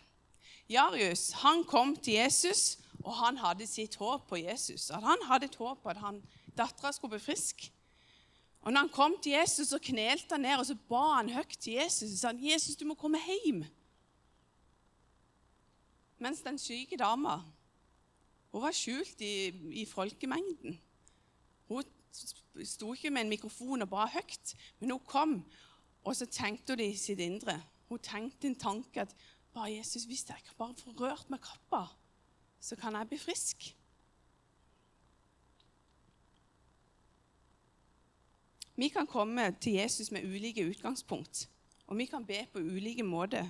Jarius 0.70 1.30
han 1.40 1.64
kom 1.66 1.96
til 1.96 2.18
Jesus, 2.20 2.78
og 3.04 3.14
han 3.16 3.38
hadde 3.40 3.66
sitt 3.66 3.96
håp 4.00 4.28
på 4.28 4.40
Jesus. 4.40 4.90
At 4.90 5.04
han 5.04 5.28
hadde 5.28 5.48
et 5.48 5.56
håp 5.60 5.82
på 5.82 5.92
at 5.92 6.00
dattera 6.56 6.92
skulle 6.92 7.16
bli 7.16 7.24
frisk. 7.24 7.70
Og 8.60 8.72
når 8.72 8.80
han 8.80 8.92
kom 8.92 9.14
til 9.22 9.32
Jesus, 9.32 9.68
så 9.68 9.78
knelte 9.82 10.36
han 10.36 10.44
ned 10.44 10.60
og 10.60 10.66
så 10.68 10.76
ba 10.88 11.04
han 11.16 11.32
høyt 11.32 11.56
til 11.60 11.78
Jesus. 11.80 12.12
og 12.12 12.18
sa 12.18 12.26
han, 12.32 12.44
'Jesus, 12.44 12.76
du 12.76 12.84
må 12.84 12.94
komme 12.94 13.18
hjem.' 13.18 13.64
Mens 16.18 16.40
den 16.40 16.58
syke 16.58 16.96
dama 16.96 17.40
hun 18.52 18.62
var 18.62 18.74
skjult 18.74 19.20
i, 19.20 19.48
i 19.82 19.84
folkemengden. 19.86 20.80
Hun 21.68 21.84
sto 22.66 22.92
ikke 22.92 23.10
med 23.10 23.22
en 23.22 23.28
mikrofon 23.28 23.82
og 23.82 23.90
ba 23.92 24.08
høyt, 24.10 24.54
men 24.80 24.90
hun 24.90 25.04
kom, 25.06 25.36
og 26.04 26.16
så 26.16 26.26
tenkte 26.26 26.74
hun 26.74 26.78
det 26.78 26.88
i 26.90 26.96
sitt 26.98 27.22
indre. 27.22 27.62
Hun 27.88 28.02
tenkte 28.02 28.50
en 28.50 28.58
tanke 28.58 29.00
at 29.00 29.14
bare 29.54 29.76
Jesus, 29.76 30.04
hvis 30.04 30.26
jeg 30.28 30.36
bare 30.58 30.74
får 30.74 30.98
rørt 31.00 31.30
med 31.30 31.38
kappa, 31.38 31.86
så 32.60 32.76
kan 32.76 32.94
jeg 32.94 33.08
bli 33.08 33.18
frisk. 33.18 33.76
Vi 38.76 38.88
kan 38.88 39.06
komme 39.06 39.56
til 39.60 39.72
Jesus 39.72 40.10
med 40.10 40.24
ulike 40.24 40.68
utgangspunkt, 40.68 41.48
og 41.86 41.98
vi 41.98 42.04
kan 42.04 42.24
be 42.26 42.46
på 42.52 42.58
ulike 42.58 43.02
måter. 43.02 43.48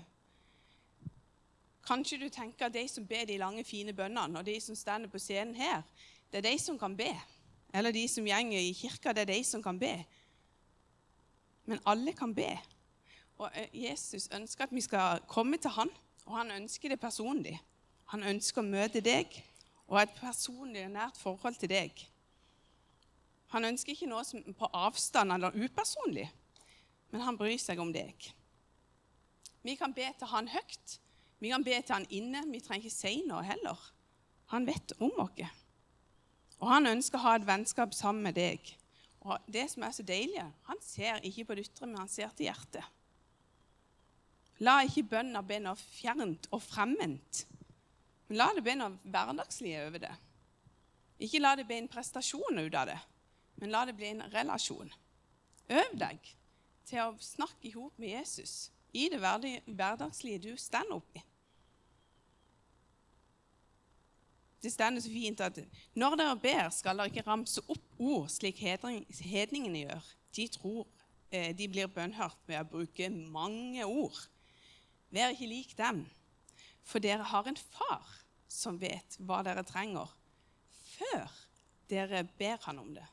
Kanskje 1.87 2.19
du 2.19 2.29
tenker 2.29 2.67
at 2.67 2.75
de 2.75 2.89
som 2.89 3.07
ber 3.07 3.25
de 3.25 3.39
lange, 3.39 3.65
fine 3.65 3.93
bønnene, 3.93 4.39
og 4.39 4.47
de 4.47 4.61
som 4.61 4.75
står 4.75 5.07
på 5.07 5.19
scenen 5.19 5.55
her, 5.55 5.83
det 6.33 6.39
er 6.39 6.51
de 6.51 6.59
som 6.59 6.79
kan 6.79 6.97
be. 6.97 7.11
Eller 7.75 7.93
de 7.93 8.09
som 8.09 8.27
gjenger 8.27 8.59
i 8.59 8.73
kirka, 8.73 9.13
det 9.13 9.23
er 9.23 9.33
de 9.33 9.45
som 9.45 9.63
kan 9.63 9.79
be. 9.79 10.05
Men 11.67 11.79
alle 11.87 12.13
kan 12.13 12.35
be. 12.35 12.59
Og 13.39 13.51
eh, 13.55 13.69
Jesus 13.73 14.29
ønsker 14.35 14.65
at 14.65 14.75
vi 14.75 14.81
skal 14.81 15.21
komme 15.29 15.57
til 15.57 15.71
han, 15.71 15.91
og 16.27 16.39
han 16.39 16.51
ønsker 16.51 16.89
det 16.89 17.01
personlig. 17.01 17.61
Han 18.11 18.27
ønsker 18.27 18.63
å 18.63 18.67
møte 18.67 19.03
deg 19.05 19.37
og 19.87 19.99
ha 19.99 20.07
et 20.07 20.17
personlig 20.19 20.85
og 20.87 20.95
nært 20.95 21.19
forhold 21.21 21.59
til 21.61 21.71
deg. 21.71 21.95
Han 23.51 23.67
ønsker 23.67 23.95
ikke 23.95 24.11
noe 24.11 24.23
som 24.27 24.43
på 24.55 24.71
avstand 24.77 25.35
eller 25.35 25.57
upersonlig, 25.59 26.29
men 27.11 27.25
han 27.27 27.39
bryr 27.39 27.59
seg 27.59 27.83
om 27.83 27.91
deg. 27.95 28.31
Vi 29.67 29.75
kan 29.77 29.95
be 29.95 30.07
til 30.19 30.31
han 30.31 30.49
høyt. 30.49 30.99
Vi 31.41 31.51
kan 31.51 31.65
be 31.65 31.75
til 31.81 31.95
han 31.95 32.07
inne. 32.11 32.45
Vi 32.53 32.61
trenger 32.63 32.87
ikke 32.87 32.97
si 32.97 33.25
noe 33.27 33.43
heller. 33.45 33.81
Han 34.55 34.67
vet 34.67 34.95
om 34.99 35.13
oss. 35.25 35.43
Og 36.61 36.69
han 36.69 36.89
ønsker 36.91 37.19
å 37.19 37.25
ha 37.25 37.35
et 37.39 37.47
vennskap 37.49 37.95
sammen 37.97 38.27
med 38.29 38.37
deg. 38.37 38.73
Og 39.21 39.51
det 39.53 39.67
som 39.73 39.85
er 39.85 39.93
så 39.93 40.05
deilig, 40.07 40.43
Han 40.65 40.81
ser 40.81 41.21
ikke 41.25 41.45
på 41.45 41.55
det 41.55 41.69
ytre, 41.69 41.87
men 41.87 41.99
han 41.99 42.09
ser 42.09 42.29
til 42.37 42.47
hjertet. 42.49 42.85
La 44.61 44.83
ikke 44.85 45.03
bønner 45.09 45.43
be 45.43 45.59
noe 45.61 45.77
fjernt 45.77 46.49
og 46.53 46.63
fremmed, 46.63 47.45
men 48.31 48.39
la 48.39 48.53
det 48.55 48.63
bli 48.63 48.77
noe 48.79 49.11
hverdagslig 49.11 49.73
over 49.83 50.05
det. 50.05 50.13
Ikke 51.19 51.41
la 51.43 51.57
det 51.59 51.65
bli 51.67 51.81
en 51.83 51.89
prestasjon 51.91 52.61
ut 52.63 52.77
av 52.79 52.87
det, 52.87 52.99
men 53.59 53.73
la 53.75 53.81
det 53.89 53.97
bli 53.99 54.13
en 54.13 54.23
relasjon. 54.31 54.93
Øv 55.67 55.97
deg 55.99 56.31
til 56.87 57.03
å 57.03 57.17
snakke 57.19 57.67
i 57.67 57.73
hop 57.75 57.99
med 57.99 58.15
Jesus 58.15 58.71
i 58.95 59.09
det 59.11 59.19
hverdagslige 59.19 60.45
du 60.47 60.55
står 60.63 60.95
oppi. 60.95 61.25
Det 64.63 64.71
står 64.71 65.01
så 65.03 65.11
fint 65.11 65.43
at 65.43 65.59
når 65.99 66.17
dere 66.21 66.39
ber, 66.39 66.71
skal 66.71 67.03
dere 67.03 67.11
ikke 67.11 67.27
ramse 67.27 67.67
opp 67.67 67.99
ord 67.99 68.31
slik 68.31 68.63
hedningene 68.63 69.83
gjør. 69.89 70.09
De 70.37 70.47
tror 70.55 70.87
eh, 71.33 71.51
de 71.57 71.67
blir 71.67 71.91
bønnhørt 71.91 72.39
ved 72.47 72.63
å 72.63 72.71
bruke 72.77 73.11
mange 73.11 73.83
ord. 73.91 74.23
Vær 75.11 75.35
ikke 75.35 75.51
lik 75.51 75.75
dem, 75.79 76.05
for 76.85 77.03
dere 77.03 77.27
har 77.27 77.49
en 77.49 77.59
far 77.61 78.07
som 78.51 78.79
vet 78.81 79.19
hva 79.23 79.43
dere 79.47 79.65
trenger, 79.67 80.11
før 80.97 81.31
dere 81.91 82.25
ber 82.39 82.59
han 82.67 82.81
om 82.83 82.93
det. 82.95 83.07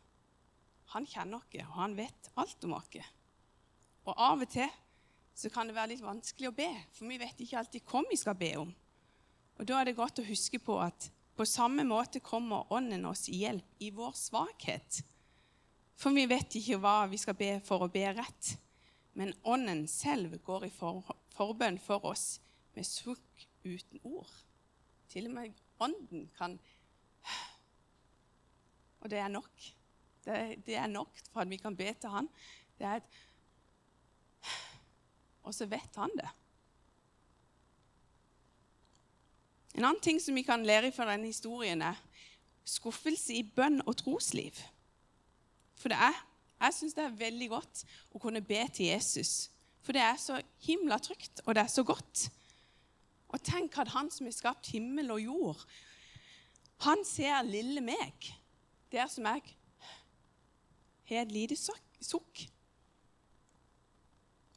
Han 0.94 1.06
kjenner 1.06 1.42
oss, 1.42 1.56
og 1.68 1.80
han 1.82 1.96
vet 1.98 2.30
alt 2.40 2.68
om 2.68 2.78
oss. 2.78 3.00
Og 4.08 4.14
av 4.14 4.44
og 4.44 4.50
til 4.52 4.70
så 5.38 5.52
kan 5.54 5.70
det 5.70 5.76
være 5.78 5.94
litt 5.94 6.06
vanskelig 6.06 6.50
å 6.50 6.56
be, 6.58 6.70
for 6.96 7.10
vi 7.10 7.20
vet 7.22 7.44
ikke 7.44 7.60
alltid 7.60 7.86
hva 7.92 8.02
vi 8.10 8.18
skal 8.18 8.38
be 8.40 8.54
om. 8.58 8.72
Og 9.58 9.66
Da 9.66 9.80
er 9.80 9.90
det 9.90 9.98
godt 9.98 10.22
å 10.22 10.26
huske 10.26 10.60
på 10.62 10.80
at 10.82 11.10
på 11.38 11.46
samme 11.46 11.84
måte 11.86 12.22
kommer 12.26 12.72
Ånden 12.74 13.06
oss 13.06 13.28
i 13.30 13.44
hjelp 13.44 13.84
i 13.86 13.92
vår 13.94 14.16
svakhet. 14.18 15.04
For 15.98 16.14
vi 16.14 16.26
vet 16.30 16.56
ikke 16.58 16.80
hva 16.82 17.06
vi 17.10 17.20
skal 17.22 17.38
be 17.38 17.52
for 17.66 17.86
å 17.86 17.92
be 17.94 18.06
rett. 18.18 18.56
Men 19.18 19.34
Ånden 19.46 19.86
selv 19.90 20.34
går 20.46 20.68
i 20.68 20.74
for, 20.74 21.06
forbønn 21.38 21.78
for 21.82 22.06
oss 22.10 22.40
med 22.74 22.86
sukk 22.86 23.46
uten 23.66 24.00
ord. 24.04 24.30
Til 25.10 25.28
og 25.28 25.34
med 25.34 25.54
Ånden 25.80 26.32
kan 26.38 26.60
Og 29.00 29.10
det 29.10 29.18
er 29.18 29.28
nok. 29.28 29.52
Det, 30.26 30.66
det 30.66 30.76
er 30.76 30.88
nok 30.88 31.20
for 31.32 31.40
at 31.42 31.50
vi 31.50 31.58
kan 31.58 31.76
be 31.78 31.94
til 31.94 32.10
Han. 32.10 32.30
Det 32.78 32.86
er 32.88 32.96
et 32.96 33.04
Og 35.44 35.54
så 35.54 35.66
vet 35.66 35.96
Han 35.96 36.12
det. 36.18 36.30
En 39.76 39.86
annen 39.86 40.02
ting 40.02 40.22
som 40.22 40.36
vi 40.36 40.42
kan 40.42 40.66
lære 40.66 40.92
fra 40.92 41.12
denne 41.12 41.26
historien, 41.26 41.82
er 41.82 41.96
skuffelse 42.66 43.34
i 43.34 43.44
bønn 43.44 43.82
og 43.86 43.98
trosliv. 43.98 44.52
For 45.76 45.90
det 45.94 45.98
er, 45.98 46.26
jeg 46.60 46.74
syns 46.74 46.94
det 46.98 47.04
er 47.04 47.20
veldig 47.20 47.50
godt 47.50 47.84
å 48.12 48.20
kunne 48.20 48.42
be 48.42 48.64
til 48.74 48.90
Jesus 48.90 49.52
for 49.88 49.96
det 49.96 50.02
er 50.04 50.18
så 50.20 50.42
himla 50.68 50.98
trygt, 51.00 51.40
og 51.46 51.56
det 51.56 51.62
er 51.64 51.72
så 51.72 51.84
godt. 51.88 52.26
Og 53.28 53.44
tenk 53.44 53.78
at 53.78 53.92
han 53.92 54.12
som 54.12 54.28
har 54.28 54.36
skapt 54.36 54.72
himmel 54.72 55.12
og 55.12 55.22
jord, 55.22 55.64
han 56.86 57.02
ser 57.06 57.42
lille 57.48 57.82
meg, 57.82 58.30
der 58.92 59.08
som 59.12 59.26
jeg 59.26 59.56
har 61.10 61.24
et 61.26 61.32
lite 61.32 61.58
sukk. 61.58 62.48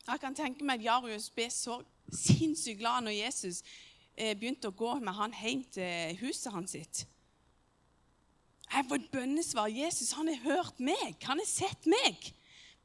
Jeg 0.06 0.20
kan 0.20 0.34
tenke 0.34 0.66
meg 0.66 0.80
at 0.80 0.84
Jarius 0.84 1.30
ble 1.30 1.46
så 1.54 1.80
sinnssykt 2.10 2.80
glad 2.80 3.06
når 3.06 3.14
Jesus 3.14 3.62
eh, 4.16 4.34
begynte 4.34 4.70
å 4.70 4.76
gå 4.76 4.96
med 5.00 5.14
han 5.14 5.34
hjem 5.38 5.62
til 5.70 6.18
huset 6.24 6.52
hans 6.54 6.74
sitt. 6.74 7.04
Jeg 8.70 8.86
får 8.88 9.00
et 9.00 9.10
bønnesvar. 9.10 9.70
Jesus 9.70 10.12
han 10.14 10.30
har 10.30 10.42
hørt 10.44 10.80
meg. 10.82 11.16
Han 11.26 11.42
har 11.42 11.48
sett 11.48 11.86
meg. 11.90 12.30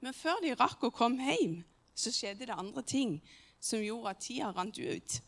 Men 0.02 0.14
før 0.14 0.42
de 0.42 0.56
rakk 0.58 0.86
å 0.86 0.94
komme 0.94 1.34
hjem, 1.34 1.60
så 1.96 2.12
skjedde 2.14 2.48
det 2.50 2.58
andre 2.58 2.84
ting 2.86 3.20
som 3.62 3.82
gjorde 3.82 4.14
at 4.14 4.24
tida 4.26 4.52
rant 4.54 4.78
ut. 4.78 5.20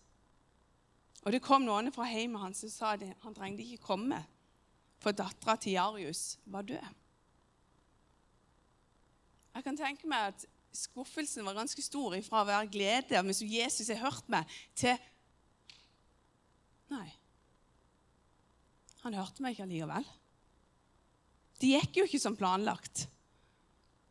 Og 1.27 1.33
Det 1.35 1.43
kom 1.43 1.65
noen 1.67 1.91
fra 1.91 2.05
hjemmet 2.07 2.39
hans 2.39 2.61
som 2.63 2.71
sa 2.71 2.93
at 2.95 3.01
han 3.25 3.33
trengte 3.35 3.65
ikke 3.65 3.83
komme, 3.83 4.21
for 5.03 5.11
dattera 5.11 5.57
til 5.59 5.75
Jarius 5.75 6.37
var 6.47 6.63
død. 6.63 6.93
Jeg 9.57 9.65
kan 9.65 9.77
tenke 9.77 10.07
meg 10.07 10.29
at 10.31 10.45
skuffelsen 10.71 11.43
var 11.43 11.57
ganske 11.57 11.83
stor 11.83 12.15
fra 12.23 12.45
å 12.45 12.47
være 12.47 12.69
glede 12.71 13.19
men 13.25 13.35
som 13.35 13.49
Jesus 13.49 13.89
har 13.91 14.05
hørt 14.05 14.31
meg, 14.31 14.47
til 14.77 14.95
Nei, 16.87 17.09
han 19.03 19.17
hørte 19.19 19.43
meg 19.43 19.57
ikke 19.57 19.65
allikevel. 19.65 20.07
Det 21.59 21.73
gikk 21.73 21.99
jo 21.99 22.05
ikke 22.07 22.21
som 22.23 22.37
planlagt. 22.39 23.09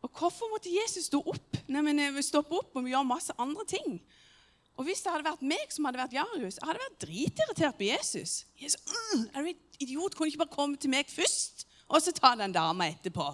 Og 0.04 0.12
hvorfor 0.12 0.52
måtte 0.52 0.68
Jesus 0.68 1.08
stå 1.08 1.22
opp? 1.24 1.56
Nei, 1.72 1.80
men 1.80 2.02
eh, 2.04 2.20
stoppe 2.20 2.58
opp 2.58 2.76
og 2.76 2.90
gjøre 2.90 3.08
masse 3.08 3.32
andre 3.40 3.64
ting? 3.70 3.96
Og 4.76 4.84
Hvis 4.84 5.00
det 5.00 5.12
hadde 5.12 5.24
vært 5.24 5.44
meg 5.48 5.72
som 5.72 5.88
hadde 5.88 6.02
vært 6.02 6.14
Jarius, 6.18 6.58
jeg 6.60 6.68
hadde 6.68 6.82
vært 6.82 7.00
dritirritert 7.06 7.78
på 7.78 7.86
Jesus. 7.88 8.32
Jesus 8.60 8.82
mm, 8.84 9.22
er 9.32 9.46
du 9.46 9.84
idiot? 9.86 10.14
Kunne 10.14 10.28
ikke 10.28 10.42
bare 10.44 10.52
komme 10.52 10.76
til 10.80 10.92
meg 10.92 11.08
først, 11.08 11.64
og 11.88 12.02
så 12.04 12.12
ta 12.12 12.34
den 12.36 12.52
dama 12.52 12.90
etterpå? 12.92 13.30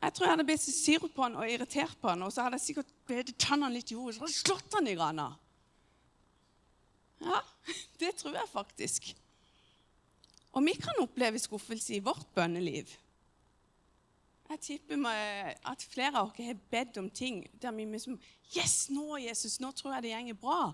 Jeg 0.00 0.16
tror 0.16 0.26
jeg 0.26 0.32
hadde 0.32 0.46
blitt 0.48 0.64
sur 0.64 1.08
på 1.12 1.24
han 1.24 1.36
og 1.36 1.48
irritert 1.48 1.96
på 2.00 2.08
han, 2.08 2.22
og 2.24 2.32
så 2.32 2.44
hadde 2.44 2.56
jeg 2.56 2.66
sikkert 2.70 2.92
bedt 3.08 3.34
tannene 3.40 3.76
litt 3.76 3.92
i 3.92 3.96
jorda 3.96 4.16
så 4.16 4.22
hadde 4.22 4.32
jeg 4.32 4.44
slått 4.44 4.76
han 4.76 4.88
i 4.88 4.96
grana. 4.96 5.26
Ja, 7.20 7.40
det 8.00 8.14
tror 8.20 8.36
jeg 8.36 8.52
faktisk. 8.52 9.10
Og 10.56 10.64
vi 10.66 10.74
kan 10.80 11.04
oppleve 11.04 11.40
skuffelse 11.40 11.96
i 11.96 12.04
vårt 12.04 12.28
bønneliv. 12.36 12.88
Jeg 14.50 14.62
tipper 14.64 14.98
meg 14.98 15.58
at 15.70 15.82
flere 15.86 16.18
av 16.18 16.32
dere 16.34 16.50
har 16.50 16.62
bedt 16.72 16.96
om 16.98 17.06
ting 17.14 17.44
der 17.62 17.74
vi 17.76 17.86
liksom 17.86 18.18
Yes, 18.50 18.88
nå, 18.90 19.14
Jesus, 19.22 19.60
nå 19.62 19.70
tror 19.78 19.92
jeg 19.94 20.08
det 20.08 20.22
går 20.26 20.38
bra. 20.42 20.72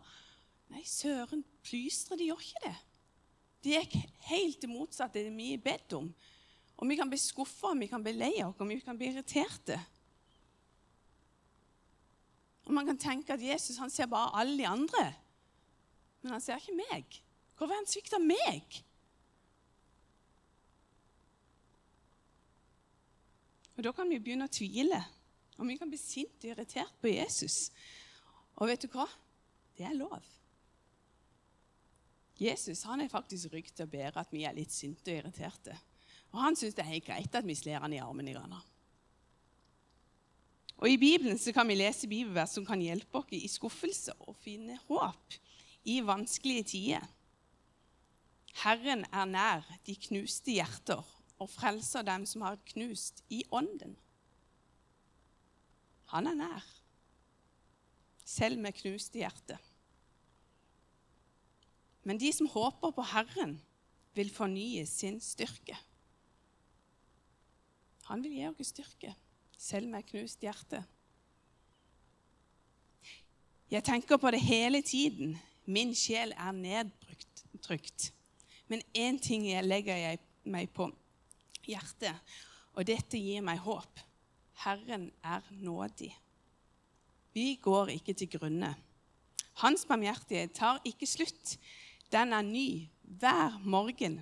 Nei, 0.73 0.81
søren 0.89 1.43
plystre, 1.61 2.17
de 2.17 2.31
gjør 2.31 2.41
ikke 2.41 2.63
det. 2.63 2.77
Det 3.67 3.75
gikk 3.75 3.97
helt 4.31 4.63
det 4.63 4.71
motsatte 4.71 5.21
det 5.21 5.35
vi 5.35 5.51
har 5.51 5.61
bedt 5.61 5.93
om. 5.99 6.09
Og 6.77 6.89
vi 6.89 6.97
kan 6.97 7.11
bli 7.13 7.19
skuffa, 7.21 7.75
vi 7.77 7.91
kan 7.91 8.01
bli 8.05 8.15
lei 8.17 8.33
oss, 8.47 8.57
vi 8.65 8.81
kan 8.81 8.97
bli 8.97 9.11
irriterte. 9.13 9.77
Og 12.65 12.73
Man 12.73 12.87
kan 12.87 12.99
tenke 12.99 13.37
at 13.37 13.45
Jesus 13.45 13.77
han 13.79 13.91
ser 13.91 14.09
bare 14.11 14.33
alle 14.41 14.57
de 14.59 14.67
andre, 14.67 15.05
men 16.23 16.33
han 16.33 16.41
ser 16.41 16.57
ikke 16.57 16.81
meg. 16.81 17.21
Hvorfor 17.57 17.75
har 17.75 17.85
han 17.85 17.93
svikta 17.93 18.19
meg? 18.19 18.81
Og 23.77 23.85
Da 23.85 23.93
kan 23.93 24.09
vi 24.09 24.19
begynne 24.19 24.49
å 24.49 24.53
tvile, 24.53 25.03
og 25.57 25.69
vi 25.69 25.77
kan 25.77 25.91
bli 25.91 25.99
sint 26.01 26.45
og 26.45 26.51
irritert 26.51 26.97
på 27.01 27.13
Jesus. 27.13 27.71
Og 28.57 28.71
vet 28.71 28.83
du 28.83 28.89
hva? 28.93 29.07
Det 29.77 29.85
er 29.85 29.97
lov. 29.97 30.25
Jesus 32.41 32.83
han 32.85 33.01
er 33.01 33.13
faktisk 33.13 33.53
rygg 33.53 33.69
til 33.73 33.87
å 33.87 33.93
bære 33.93 34.21
at 34.21 34.33
vi 34.33 34.45
er 34.45 34.57
litt 34.57 34.73
sinte 34.73 35.13
og 35.13 35.21
irriterte. 35.21 35.77
Og 36.33 36.41
han 36.41 36.57
syns 36.57 36.77
det 36.77 36.85
er 36.85 36.93
helt 36.95 37.07
greit 37.07 37.37
at 37.37 37.47
vi 37.49 37.57
slår 37.57 37.85
han 37.85 37.95
i 37.97 38.01
armen 38.03 38.29
i 38.29 38.35
grann. 38.37 38.57
Og 40.77 40.89
I 40.91 40.99
Bibelen 41.01 41.39
så 41.41 41.55
kan 41.57 41.69
vi 41.69 41.79
lese 41.79 42.09
bibelvers 42.09 42.53
som 42.53 42.67
kan 42.69 42.83
hjelpe 42.85 43.23
oss 43.23 43.33
i 43.33 43.49
skuffelse 43.49 44.13
og 44.27 44.37
finne 44.45 44.77
håp 44.89 45.37
i 45.89 46.03
vanskelige 46.05 46.67
tider. 46.73 47.07
Herren 48.61 49.05
er 49.13 49.29
nær 49.29 49.69
de 49.89 49.97
knuste 50.09 50.53
hjerter 50.57 51.05
og 51.39 51.51
frelser 51.53 52.05
dem 52.07 52.27
som 52.27 52.45
har 52.47 52.59
knust 52.73 53.23
i 53.31 53.43
ånden. 53.53 53.97
Han 56.13 56.27
er 56.31 56.39
nær, 56.39 56.67
selv 58.25 58.61
med 58.63 58.77
knuste 58.79 59.21
hjerte. 59.21 59.59
Men 62.07 62.21
de 62.23 62.31
som 62.33 62.47
håper 62.47 62.95
på 62.95 63.03
Herren, 63.13 63.59
vil 64.17 64.31
fornye 64.33 64.87
sin 64.89 65.19
styrke. 65.21 65.77
Han 68.07 68.23
vil 68.25 68.37
gi 68.39 68.47
oss 68.49 68.71
styrke, 68.71 69.11
selv 69.59 69.91
med 69.93 70.07
knust 70.09 70.41
hjerte. 70.41 70.81
Jeg 73.71 73.85
tenker 73.85 74.17
på 74.17 74.31
det 74.31 74.41
hele 74.41 74.81
tiden. 74.83 75.35
Min 75.67 75.95
sjel 75.95 76.33
er 76.33 76.55
nedtrykt. 76.55 78.13
Men 78.69 78.83
én 78.95 79.19
ting 79.19 79.49
jeg 79.51 79.67
legger 79.67 79.97
jeg 79.97 80.23
meg 80.47 80.71
på 80.71 80.87
hjertet, 81.67 82.37
og 82.77 82.87
dette 82.89 83.19
gir 83.21 83.45
meg 83.45 83.61
håp. 83.65 84.03
Herren 84.65 85.11
er 85.25 85.45
nådig. 85.51 86.13
Vi 87.37 87.59
går 87.63 87.93
ikke 87.97 88.15
til 88.17 88.31
grunne. 88.33 88.73
Hans 89.61 89.85
barmhjertighet 89.89 90.55
tar 90.57 90.81
ikke 90.85 91.09
slutt. 91.09 91.57
Den 92.13 92.33
er 92.33 92.45
ny 92.45 92.89
hver 93.03 93.59
morgen. 93.65 94.21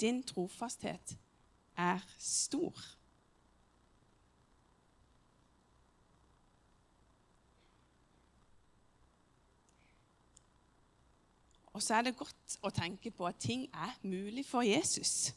Din 0.00 0.22
trofasthet 0.22 1.16
er 1.76 2.04
stor. 2.18 2.76
Og 11.74 11.82
så 11.82 11.94
er 11.98 12.06
det 12.06 12.16
godt 12.16 12.58
å 12.62 12.70
tenke 12.70 13.10
på 13.10 13.26
at 13.26 13.40
ting 13.42 13.64
er 13.74 13.96
mulig 14.06 14.44
for 14.46 14.62
Jesus. 14.62 15.32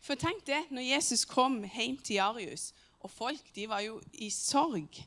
For 0.00 0.18
tenk 0.18 0.44
det, 0.46 0.60
når 0.70 0.86
Jesus 0.94 1.24
kom 1.28 1.60
hjem 1.64 1.98
til 1.98 2.18
Jarius, 2.20 2.72
og 3.00 3.10
folk 3.10 3.54
de 3.54 3.66
var 3.70 3.82
jo 3.84 4.00
i 4.12 4.30
sorg, 4.30 5.00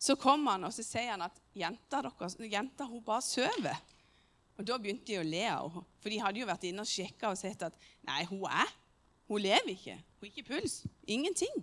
så 0.00 0.16
kom 0.16 0.46
han 0.48 0.64
og 0.64 0.72
så 0.72 0.84
sier 0.84 1.12
han 1.12 1.24
at 1.26 1.40
jenta, 1.56 2.00
deres, 2.04 2.36
jenta 2.40 2.86
hun 2.88 3.02
bare 3.04 3.24
sover. 3.24 3.80
Og 4.56 4.66
Da 4.66 4.76
begynte 4.76 5.08
de 5.08 5.18
å 5.20 5.24
le 5.24 5.44
av 5.48 5.70
henne, 5.72 5.86
for 6.00 6.12
de 6.12 6.20
hadde 6.20 6.40
jo 6.40 6.48
vært 6.48 6.64
inne 6.68 6.84
og 6.84 6.88
sjekka 6.88 7.32
og 7.32 7.38
sett 7.40 7.62
at 7.64 7.76
nei, 8.04 8.24
hun 8.28 8.44
er. 8.48 8.72
Hun 9.28 9.40
lever 9.40 9.72
ikke. 9.72 9.96
Hun 10.20 10.26
har 10.26 10.30
ikke 10.32 10.48
puls. 10.48 10.82
Ingenting. 11.06 11.62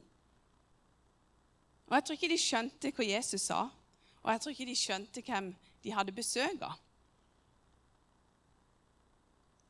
Og 1.88 1.96
Jeg 1.96 2.04
tror 2.04 2.18
ikke 2.18 2.32
de 2.32 2.40
skjønte 2.42 2.92
hva 2.92 3.06
Jesus 3.06 3.48
sa, 3.50 3.60
og 4.24 4.32
jeg 4.32 4.42
tror 4.42 4.56
ikke 4.56 4.70
de 4.70 4.76
skjønte 4.76 5.24
hvem 5.24 5.54
de 5.84 5.94
hadde 5.94 6.16
besøk 6.16 6.62
av. 6.66 6.78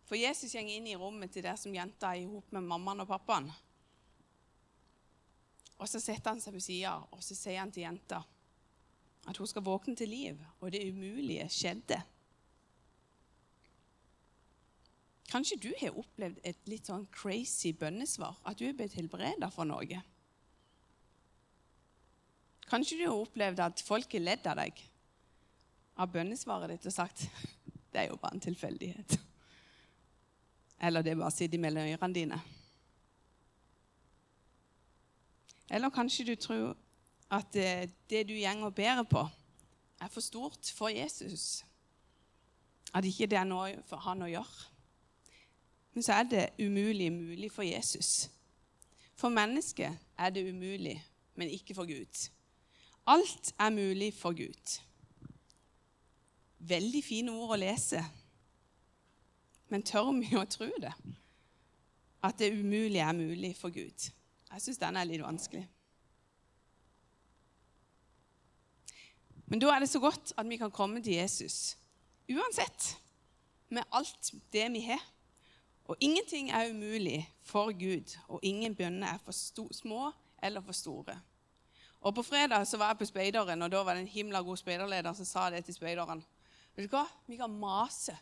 For 0.08 0.16
Jesus 0.16 0.56
går 0.56 0.70
inn 0.72 0.88
i 0.88 0.96
rommet 0.96 1.34
til 1.36 1.44
der 1.44 1.58
som 1.60 1.76
jenta 1.76 2.14
er 2.16 2.24
sammen 2.24 2.44
med 2.56 2.70
mammaen 2.72 3.04
og 3.04 3.10
pappaen. 3.10 3.50
Og 5.78 5.90
Så 5.90 6.00
setter 6.02 6.32
han 6.32 6.42
seg 6.42 6.56
på 6.56 6.64
sida 6.64 6.96
og 7.12 7.22
så 7.22 7.36
sier 7.38 7.60
han 7.62 7.72
til 7.72 7.86
jenta 7.86 8.24
at 9.28 9.38
hun 9.38 9.48
skal 9.48 9.66
våkne 9.66 9.96
til 9.96 10.10
liv. 10.10 10.40
Og 10.62 10.72
det 10.72 10.88
umulige 10.88 11.50
skjedde. 11.52 12.00
Kanskje 15.28 15.58
du 15.60 15.72
har 15.82 15.98
opplevd 16.00 16.40
et 16.48 16.70
litt 16.72 16.88
sånn 16.88 17.04
crazy 17.12 17.74
bønnesvar? 17.76 18.40
At 18.48 18.60
du 18.60 18.70
er 18.70 18.78
blitt 18.78 18.96
helbreda 18.96 19.52
for 19.52 19.68
noe? 19.68 20.00
Kanskje 22.72 23.02
du 23.02 23.06
har 23.10 23.20
opplevd 23.20 23.60
at 23.64 23.84
folk 23.84 24.16
har 24.16 24.24
ledd 24.24 24.48
av 24.48 24.62
deg 24.64 24.80
av 25.98 26.12
bønnesvaret 26.14 26.72
ditt 26.72 26.88
og 26.88 26.96
sagt 26.96 27.26
det 27.92 28.06
er 28.06 28.12
jo 28.12 28.20
bare 28.22 28.38
en 28.38 28.48
tilfeldighet. 28.48 29.20
Eller 30.82 31.02
det 31.02 31.18
bare 31.18 31.32
sitter 31.32 31.60
mellom 31.60 31.88
ørene 31.88 32.14
dine. 32.14 32.42
Eller 35.70 35.90
kanskje 35.90 36.26
du 36.26 36.36
tror 36.36 36.76
at 37.32 37.54
det, 37.54 37.92
det 38.10 38.28
du 38.30 38.34
går 38.34 38.66
og 38.66 38.76
bærer 38.76 39.04
på, 39.04 39.28
er 40.02 40.08
for 40.08 40.22
stort 40.22 40.72
for 40.76 40.88
Jesus. 40.88 41.66
At 42.94 43.06
ikke 43.06 43.28
det 43.28 43.38
er 43.38 43.48
noe 43.48 43.82
for 43.86 43.98
han 43.98 44.22
å 44.22 44.30
gjøre. 44.32 44.70
Men 45.94 46.06
så 46.06 46.14
er 46.14 46.24
det 46.30 46.50
umulig 46.62 47.12
mulig 47.12 47.52
for 47.52 47.66
Jesus. 47.66 48.30
For 49.18 49.34
mennesket 49.34 49.98
er 50.18 50.30
det 50.30 50.46
umulig, 50.46 51.04
men 51.36 51.50
ikke 51.50 51.76
for 51.76 51.90
Gud. 51.90 52.30
Alt 53.08 53.54
er 53.60 53.70
mulig 53.70 54.14
for 54.14 54.36
Gud. 54.38 54.78
Veldig 56.60 57.04
fine 57.04 57.34
ord 57.34 57.56
å 57.56 57.60
lese. 57.60 58.04
Men 59.70 59.84
tør 59.84 60.12
vi 60.20 60.30
å 60.38 60.46
tro 60.50 60.70
det? 60.82 60.94
At 62.24 62.40
det 62.40 62.54
umulige 62.56 63.04
er 63.04 63.18
mulig 63.18 63.56
for 63.58 63.74
Gud? 63.74 64.12
Jeg 64.48 64.64
syns 64.64 64.80
den 64.82 64.98
er 64.98 65.08
litt 65.08 65.24
vanskelig. 65.24 65.66
Men 69.48 69.62
da 69.64 69.72
er 69.72 69.84
det 69.84 69.92
så 69.92 70.00
godt 70.04 70.34
at 70.36 70.48
vi 70.48 70.58
kan 70.60 70.72
komme 70.72 71.04
til 71.04 71.20
Jesus 71.20 71.78
uansett, 72.28 72.98
med 73.70 73.84
alt 73.92 74.34
det 74.52 74.66
vi 74.72 74.82
har. 74.88 75.04
Og 75.88 75.96
ingenting 76.00 76.50
er 76.52 76.72
umulig 76.72 77.22
for 77.44 77.72
Gud, 77.72 78.18
og 78.28 78.40
ingen 78.44 78.76
bønner 78.76 79.08
er 79.08 79.20
for 79.24 79.32
små 79.74 80.12
eller 80.44 80.62
for 80.62 80.76
store. 80.76 81.16
Og 82.02 82.16
På 82.16 82.24
fredag 82.24 82.68
så 82.68 82.78
var 82.78 82.88
jeg 82.88 82.98
på 82.98 83.06
speideren, 83.06 83.62
og 83.62 83.72
da 83.72 83.84
var 83.84 83.94
det 83.94 84.02
en 84.02 84.08
himla 84.08 84.42
god 84.42 84.58
speiderleder 84.58 85.14
som 85.14 85.26
sa 85.26 85.50
det 85.50 85.66
til 85.66 85.74
speideren. 85.74 86.24
Vet 86.76 86.86
du 86.86 86.96
hva? 86.96 87.06
Vi 87.28 87.40
kan 87.40 87.52
mase 87.52 88.18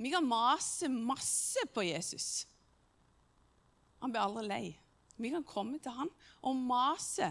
vi 0.00 0.10
kan 0.10 0.24
mase 0.24 0.88
masse 0.88 1.66
på 1.74 1.84
Jesus. 1.84 2.46
Han 4.00 4.12
blir 4.12 4.22
aldri 4.22 4.46
lei. 4.48 4.64
Vi 5.20 5.30
kan 5.30 5.44
komme 5.44 5.78
til 5.78 5.92
han 5.92 6.08
og 6.40 6.56
mase 6.56 7.28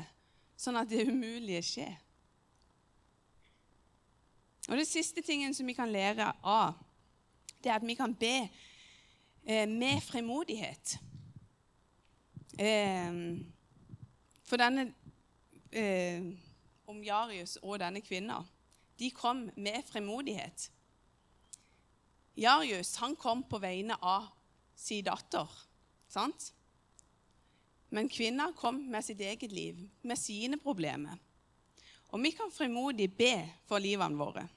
sånn 0.60 0.77
at 0.77 0.89
det 0.91 1.08
umulige 1.10 1.63
skjer. 1.65 1.95
Og 4.69 4.77
Det 4.77 4.86
siste 4.86 5.23
tingen 5.25 5.55
som 5.58 5.65
vi 5.65 5.73
kan 5.73 5.89
lære 5.89 6.27
av, 6.45 6.77
det 7.63 7.71
er 7.71 7.79
at 7.79 7.88
vi 7.88 7.95
kan 7.97 8.13
be 8.13 8.36
eh, 9.43 9.65
med 9.65 9.97
frimodighet. 10.05 10.99
Eh, 12.53 13.17
for 14.45 14.62
denne 14.62 14.91
eh, 15.73 16.21
om 16.89 17.01
Jarius 17.03 17.58
og 17.63 17.79
denne 17.82 18.01
kvinna, 18.05 18.43
de 18.99 19.10
kom 19.15 19.47
med 19.55 19.82
frimodighet. 19.89 20.69
Jarius 22.39 22.95
han 23.02 23.15
kom 23.19 23.43
på 23.43 23.60
vegne 23.60 23.97
av 24.02 24.30
sin 24.75 25.04
datter. 25.04 25.47
sant? 26.08 26.54
Men 27.89 28.10
kvinna 28.10 28.52
kom 28.56 28.80
med 28.91 29.06
sitt 29.06 29.19
eget 29.19 29.52
liv, 29.52 29.89
med 30.02 30.17
sine 30.17 30.58
problemer. 30.58 31.17
Og 32.10 32.23
vi 32.23 32.32
kan 32.32 32.52
frimodig 32.52 33.10
be 33.17 33.34
for 33.67 33.82
livene 33.82 34.17
våre 34.17 34.47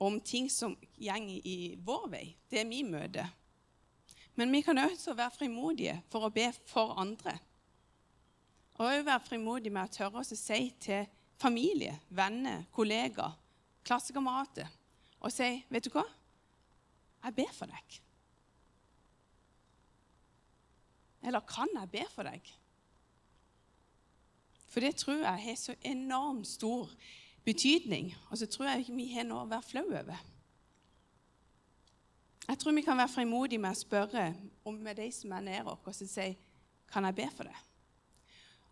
om 0.00 0.20
ting 0.20 0.48
som 0.50 0.72
går 0.96 1.26
i 1.44 1.76
vår 1.84 2.08
vei, 2.08 2.24
det 2.48 2.64
vi 2.64 2.82
møter. 2.82 3.28
Men 4.34 4.52
vi 4.52 4.62
kan 4.64 4.78
også 4.78 5.12
være 5.12 5.34
frimodige 5.34 5.98
for 6.08 6.24
å 6.24 6.32
be 6.32 6.46
for 6.66 6.94
andre. 6.96 7.34
Og 8.78 8.86
også 8.86 9.04
være 9.04 9.26
frimodige 9.26 9.74
med 9.74 9.90
å 9.90 9.92
tørre 9.92 10.22
oss 10.22 10.32
å 10.32 10.38
si 10.40 10.70
til 10.80 11.04
familie, 11.36 11.98
venner, 12.08 12.64
kollegaer, 12.72 13.36
klassekamerater 13.84 14.72
og 15.20 15.32
si 15.32 15.50
vet 15.68 15.84
du 15.84 15.92
hva? 15.92 16.06
Jeg 17.24 17.36
ber 17.36 17.52
for 17.52 17.70
deg. 17.70 18.00
Eller 21.28 21.44
kan 21.44 21.68
jeg 21.76 21.92
be 21.92 22.04
for 22.14 22.28
deg? 22.28 22.52
For 24.70 24.80
det 24.80 24.94
tror 24.96 25.24
jeg 25.24 25.44
har 25.44 25.56
så 25.58 25.74
enormt 25.84 26.48
stor 26.48 26.90
betydning. 27.44 28.14
Og 28.30 28.38
så 28.38 28.46
tror 28.46 28.70
jeg 28.70 28.84
ikke 28.84 28.98
vi 28.98 29.08
har 29.12 29.26
noe 29.28 29.44
å 29.44 29.50
være 29.50 29.66
flau 29.66 29.86
over. 29.88 30.28
Jeg 32.50 32.58
tror 32.58 32.74
vi 32.74 32.82
kan 32.82 32.98
være 32.98 33.12
frimodige 33.12 33.62
med 33.62 33.76
å 33.76 33.78
spørre 33.78 34.30
om 34.66 34.78
med 34.82 34.96
de 34.98 35.10
som 35.14 35.32
er 35.36 35.44
nær 35.44 35.68
oss, 35.70 35.84
og 35.86 36.08
si 36.08 36.30
kan 36.90 37.06
jeg 37.06 37.18
be 37.20 37.28
for 37.36 37.46
det. 37.46 37.58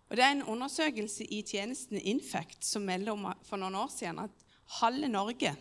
Og 0.09 0.17
Det 0.17 0.25
er 0.25 0.33
en 0.33 0.43
undersøkelse 0.43 1.25
i 1.25 1.43
tjenesten 1.43 2.01
Infect 2.01 2.65
som 2.65 2.83
melder 2.83 3.13
om 3.13 3.27
for 3.45 3.61
noen 3.61 3.77
år 3.77 3.91
siden 3.93 4.23
at 4.25 4.47
halve 4.81 5.09
Norge 5.09 5.53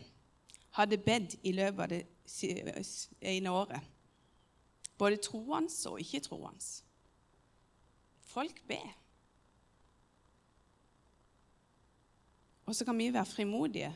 hadde 0.77 0.97
bedt 0.97 1.35
i 1.43 1.51
løpet 1.51 1.83
av 1.83 1.91
det 1.91 2.01
ene 2.27 3.51
året. 3.51 3.81
Både 4.97 5.19
troende 5.21 5.71
og 5.89 5.99
ikke-troende. 6.01 6.65
Folk 8.27 8.61
ber. 8.67 8.95
Og 12.67 12.75
så 12.75 12.85
kan 12.85 12.97
vi 12.97 13.13
være 13.13 13.25
frimodige 13.25 13.93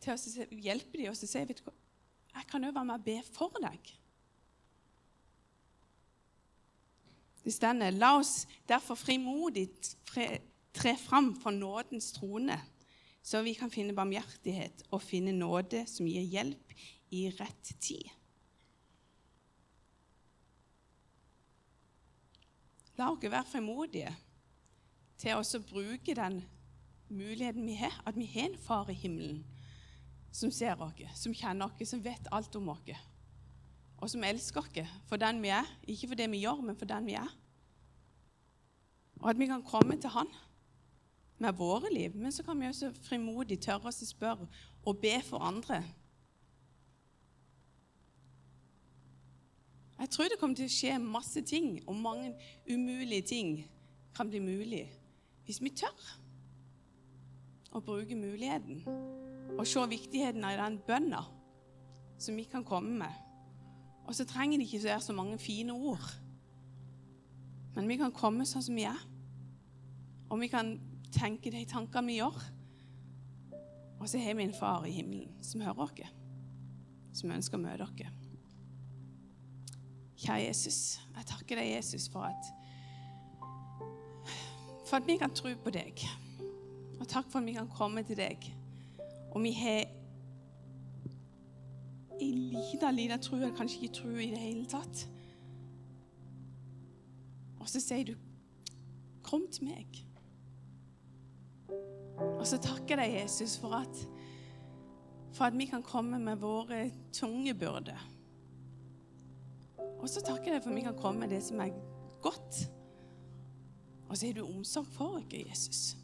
til 0.00 0.14
å 0.14 0.46
hjelpe 0.64 0.96
dem 0.96 1.10
og 1.10 1.18
si 1.18 1.28
vet 1.28 1.60
hva, 1.64 1.74
jeg 2.38 2.46
kan 2.48 2.64
òg 2.64 2.74
være 2.76 2.88
med 2.88 3.00
og 3.00 3.04
be 3.04 3.16
for 3.26 3.60
deg. 3.62 3.90
Det 7.44 7.54
stender 7.54 7.96
La 7.96 8.14
oss 8.18 8.46
derfor 8.68 8.98
frimodig 8.98 9.68
tre 10.08 10.94
fram 11.00 11.32
for 11.40 11.54
nådens 11.54 12.12
trone, 12.16 12.58
så 13.22 13.42
vi 13.44 13.54
kan 13.58 13.72
finne 13.72 13.96
barmhjertighet 13.96 14.86
og 14.92 15.02
finne 15.04 15.34
nåde 15.36 15.84
som 15.90 16.08
gir 16.08 16.24
hjelp 16.28 16.74
i 17.10 17.28
rett 17.38 17.74
tid. 17.80 18.08
La 22.98 23.12
oss 23.12 23.22
være 23.22 23.46
frimodige 23.46 24.10
til 25.18 25.38
å 25.38 25.60
bruke 25.62 26.14
den 26.18 26.40
muligheten 27.08 27.66
vi 27.66 27.76
har, 27.78 27.94
at 28.06 28.16
vi 28.18 28.26
har 28.26 28.48
en 28.48 28.58
far 28.58 28.90
i 28.90 28.96
himmelen 28.96 29.44
som 30.34 30.50
ser 30.52 30.80
oss, 30.82 30.98
som 31.16 31.34
kjenner 31.34 31.70
oss, 31.70 31.88
som 31.88 32.02
vet 32.04 32.28
alt 32.34 32.56
om 32.58 32.68
oss, 32.74 32.90
og 33.98 34.10
som 34.10 34.24
elsker 34.26 34.66
oss 34.66 34.98
for 35.08 35.20
den 35.20 35.40
vi 35.42 35.52
er. 35.54 35.66
Ikke 35.86 36.10
for 36.10 36.18
det 36.18 36.28
vi 36.30 36.42
gjør, 36.42 36.60
men 36.62 36.78
for 36.78 36.90
den 36.90 37.06
vi 37.06 37.16
er. 37.18 37.30
Og 39.18 39.30
at 39.32 39.38
vi 39.38 39.48
kan 39.50 39.64
komme 39.66 39.96
til 39.98 40.10
Han 40.14 40.28
med 41.38 41.54
våre 41.54 41.90
liv, 41.92 42.16
men 42.16 42.32
så 42.32 42.42
kan 42.42 42.60
vi 42.60 42.66
også 42.66 42.92
frimodig 43.06 43.60
tørre 43.62 43.90
oss 43.90 44.02
å 44.02 44.10
spørre 44.10 44.46
og 44.84 44.98
be 45.02 45.14
for 45.22 45.42
andre. 45.42 45.82
Jeg 49.98 50.10
tror 50.10 50.30
det 50.30 50.38
kommer 50.38 50.56
til 50.56 50.68
å 50.68 50.72
skje 50.72 50.98
masse 51.02 51.42
ting, 51.42 51.80
og 51.86 51.96
mange 51.98 52.34
umulige 52.70 53.22
ting 53.34 53.54
kan 54.14 54.30
bli 54.30 54.40
mulig 54.42 54.84
hvis 55.46 55.62
vi 55.64 55.70
tør 55.72 56.08
å 57.72 57.80
bruke 57.80 58.16
muligheten 58.16 58.82
og 59.56 59.64
se 59.66 59.84
viktigheten 59.88 60.44
av 60.44 60.58
den 60.60 60.76
bønna 60.86 61.22
som 62.20 62.36
vi 62.36 62.44
kan 62.50 62.66
komme 62.66 62.98
med. 63.00 63.14
Og 64.08 64.14
så 64.16 64.26
trenger 64.28 64.58
det 64.58 64.68
ikke 64.68 64.84
være 64.84 65.00
så 65.04 65.16
mange 65.16 65.38
fine 65.38 65.72
ord. 65.72 66.04
Men 67.76 67.88
vi 67.88 67.96
kan 68.00 68.12
komme 68.12 68.46
sånn 68.48 68.64
som 68.64 68.76
vi 68.76 68.86
er. 68.88 69.00
Og 70.28 70.40
vi 70.40 70.48
kan 70.52 70.74
tenke 71.14 71.52
de 71.52 71.64
tankene 71.68 72.10
vi 72.10 72.18
gjør. 72.18 72.38
Og 73.98 74.08
så 74.08 74.20
har 74.22 74.36
vi 74.38 74.46
en 74.46 74.56
far 74.56 74.86
i 74.86 74.94
himmelen 74.94 75.42
som 75.44 75.64
hører 75.64 75.84
oss, 75.84 76.16
som 77.20 77.34
ønsker 77.34 77.58
å 77.58 77.62
møte 77.62 77.88
oss. 77.88 78.17
Kjære 80.18 80.48
Jesus, 80.48 81.00
jeg 81.16 81.26
takker 81.26 81.60
deg, 81.60 81.76
Jesus, 81.76 82.08
for 82.10 82.26
at, 82.26 82.52
for 84.88 84.98
at 84.98 85.06
vi 85.06 85.16
kan 85.16 85.30
tro 85.34 85.52
på 85.64 85.70
deg. 85.74 86.02
Og 86.98 87.06
takk 87.06 87.30
for 87.30 87.38
at 87.38 87.46
vi 87.46 87.54
kan 87.54 87.70
komme 87.70 88.02
til 88.02 88.18
deg 88.18 88.48
og 89.30 89.42
vi 89.42 89.52
har 89.52 89.84
en 92.20 92.34
liten, 92.50 92.94
liten 92.96 93.20
tro, 93.20 93.36
eller 93.36 93.54
kanskje 93.56 93.82
ikke 93.82 93.94
tro 93.94 94.08
i 94.10 94.30
det 94.32 94.40
hele 94.40 94.66
tatt. 94.66 95.04
Og 97.60 97.68
så 97.68 97.80
sier 97.80 98.04
du, 98.04 98.14
'Kom 99.22 99.46
til 99.52 99.64
meg'. 99.64 100.04
Og 102.38 102.46
så 102.46 102.58
takker 102.58 102.98
jeg 102.98 103.10
deg, 103.10 103.22
Jesus, 103.22 103.58
for 103.58 103.74
at, 103.74 104.08
for 105.32 105.44
at 105.44 105.58
vi 105.58 105.64
kan 105.64 105.82
komme 105.82 106.18
med 106.18 106.36
våre 106.36 106.90
tunge 107.12 107.54
byrder. 107.54 108.17
Og 109.98 110.08
så 110.08 110.22
takker 110.24 110.52
jeg 110.54 110.62
for 110.62 110.70
at 110.70 110.76
vi 110.76 110.84
kan 110.86 110.98
komme 110.98 111.24
med 111.24 111.34
det 111.34 111.42
som 111.44 111.60
er 111.60 111.74
godt. 112.22 112.68
Og 114.08 114.16
så 114.16 114.26
har 114.26 114.38
du 114.38 114.44
omsorg 114.46 114.86
for 114.86 115.18
oss, 115.18 115.32
Jesus. 115.32 115.96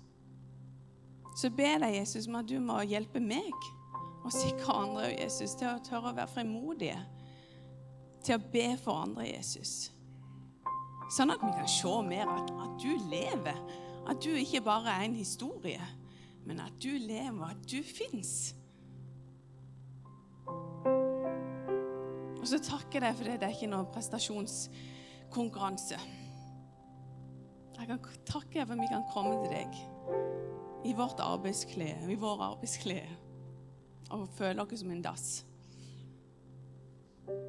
Så 1.36 1.50
ber 1.50 1.80
deg, 1.82 1.96
Jesus, 1.96 2.28
om 2.28 2.38
at 2.38 2.48
du 2.48 2.58
må 2.62 2.78
hjelpe 2.86 3.20
meg 3.22 3.54
og 4.24 4.32
sikre 4.32 4.76
andre 4.84 5.08
Jesus, 5.12 5.56
til 5.58 5.68
å 5.68 5.80
tørre 5.84 6.12
å 6.12 6.16
være 6.16 6.30
frimodige. 6.30 7.00
Til 8.24 8.38
å 8.38 8.44
be 8.52 8.68
for 8.80 9.02
andre, 9.04 9.26
Jesus. 9.28 9.90
Sånn 11.12 11.34
at 11.34 11.42
vi 11.42 11.50
kan 11.52 11.68
se 11.68 11.94
mer 12.06 12.30
at, 12.32 12.52
at 12.64 12.78
du 12.80 12.94
lever. 13.10 13.58
At 14.08 14.20
du 14.24 14.32
ikke 14.36 14.62
bare 14.64 14.92
er 14.92 15.06
en 15.06 15.16
historie, 15.16 15.80
men 16.44 16.60
at 16.60 16.76
du 16.82 16.90
lever, 16.92 17.44
at 17.50 17.62
du 17.70 17.80
fins. 17.84 18.54
Og 22.44 22.48
så 22.50 22.58
takker 22.60 22.98
jeg 22.98 23.04
deg 23.06 23.14
for 23.16 23.24
det. 23.24 23.38
Det 23.40 23.46
er 23.46 23.54
ikke 23.56 23.72
noen 23.72 23.86
prestasjonskonkurranse. 23.94 25.98
Jeg 27.78 27.86
kan 27.88 28.00
takke 28.28 28.58
deg 28.58 28.66
for 28.68 28.74
at 28.76 28.82
vi 28.82 28.88
kan 28.90 29.06
komme 29.14 29.34
til 29.40 29.50
deg 29.54 29.70
i 30.84 30.92
vårt 30.92 31.20
arbeidsklede, 31.24 32.12
i 32.12 32.20
vår 32.20 32.38
arbeidsklede, 32.50 33.08
og 34.12 34.28
føle 34.36 34.60
oss 34.60 34.76
som 34.82 34.92
en 34.92 35.06
dass. 35.08 35.26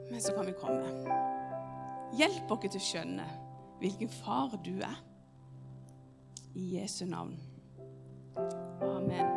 Men 0.07 0.19
så 0.23 0.31
kan 0.37 0.47
vi 0.47 0.55
komme. 0.63 0.87
Hjelp 2.15 2.47
oss 2.55 2.63
til 2.63 2.79
å 2.79 2.87
skjønne 2.87 3.27
hvilken 3.83 4.09
far 4.23 4.55
du 4.63 4.79
er. 4.79 4.95
I 6.55 6.63
Jesu 6.77 7.03
navn. 7.03 7.35
Amen. 8.79 9.34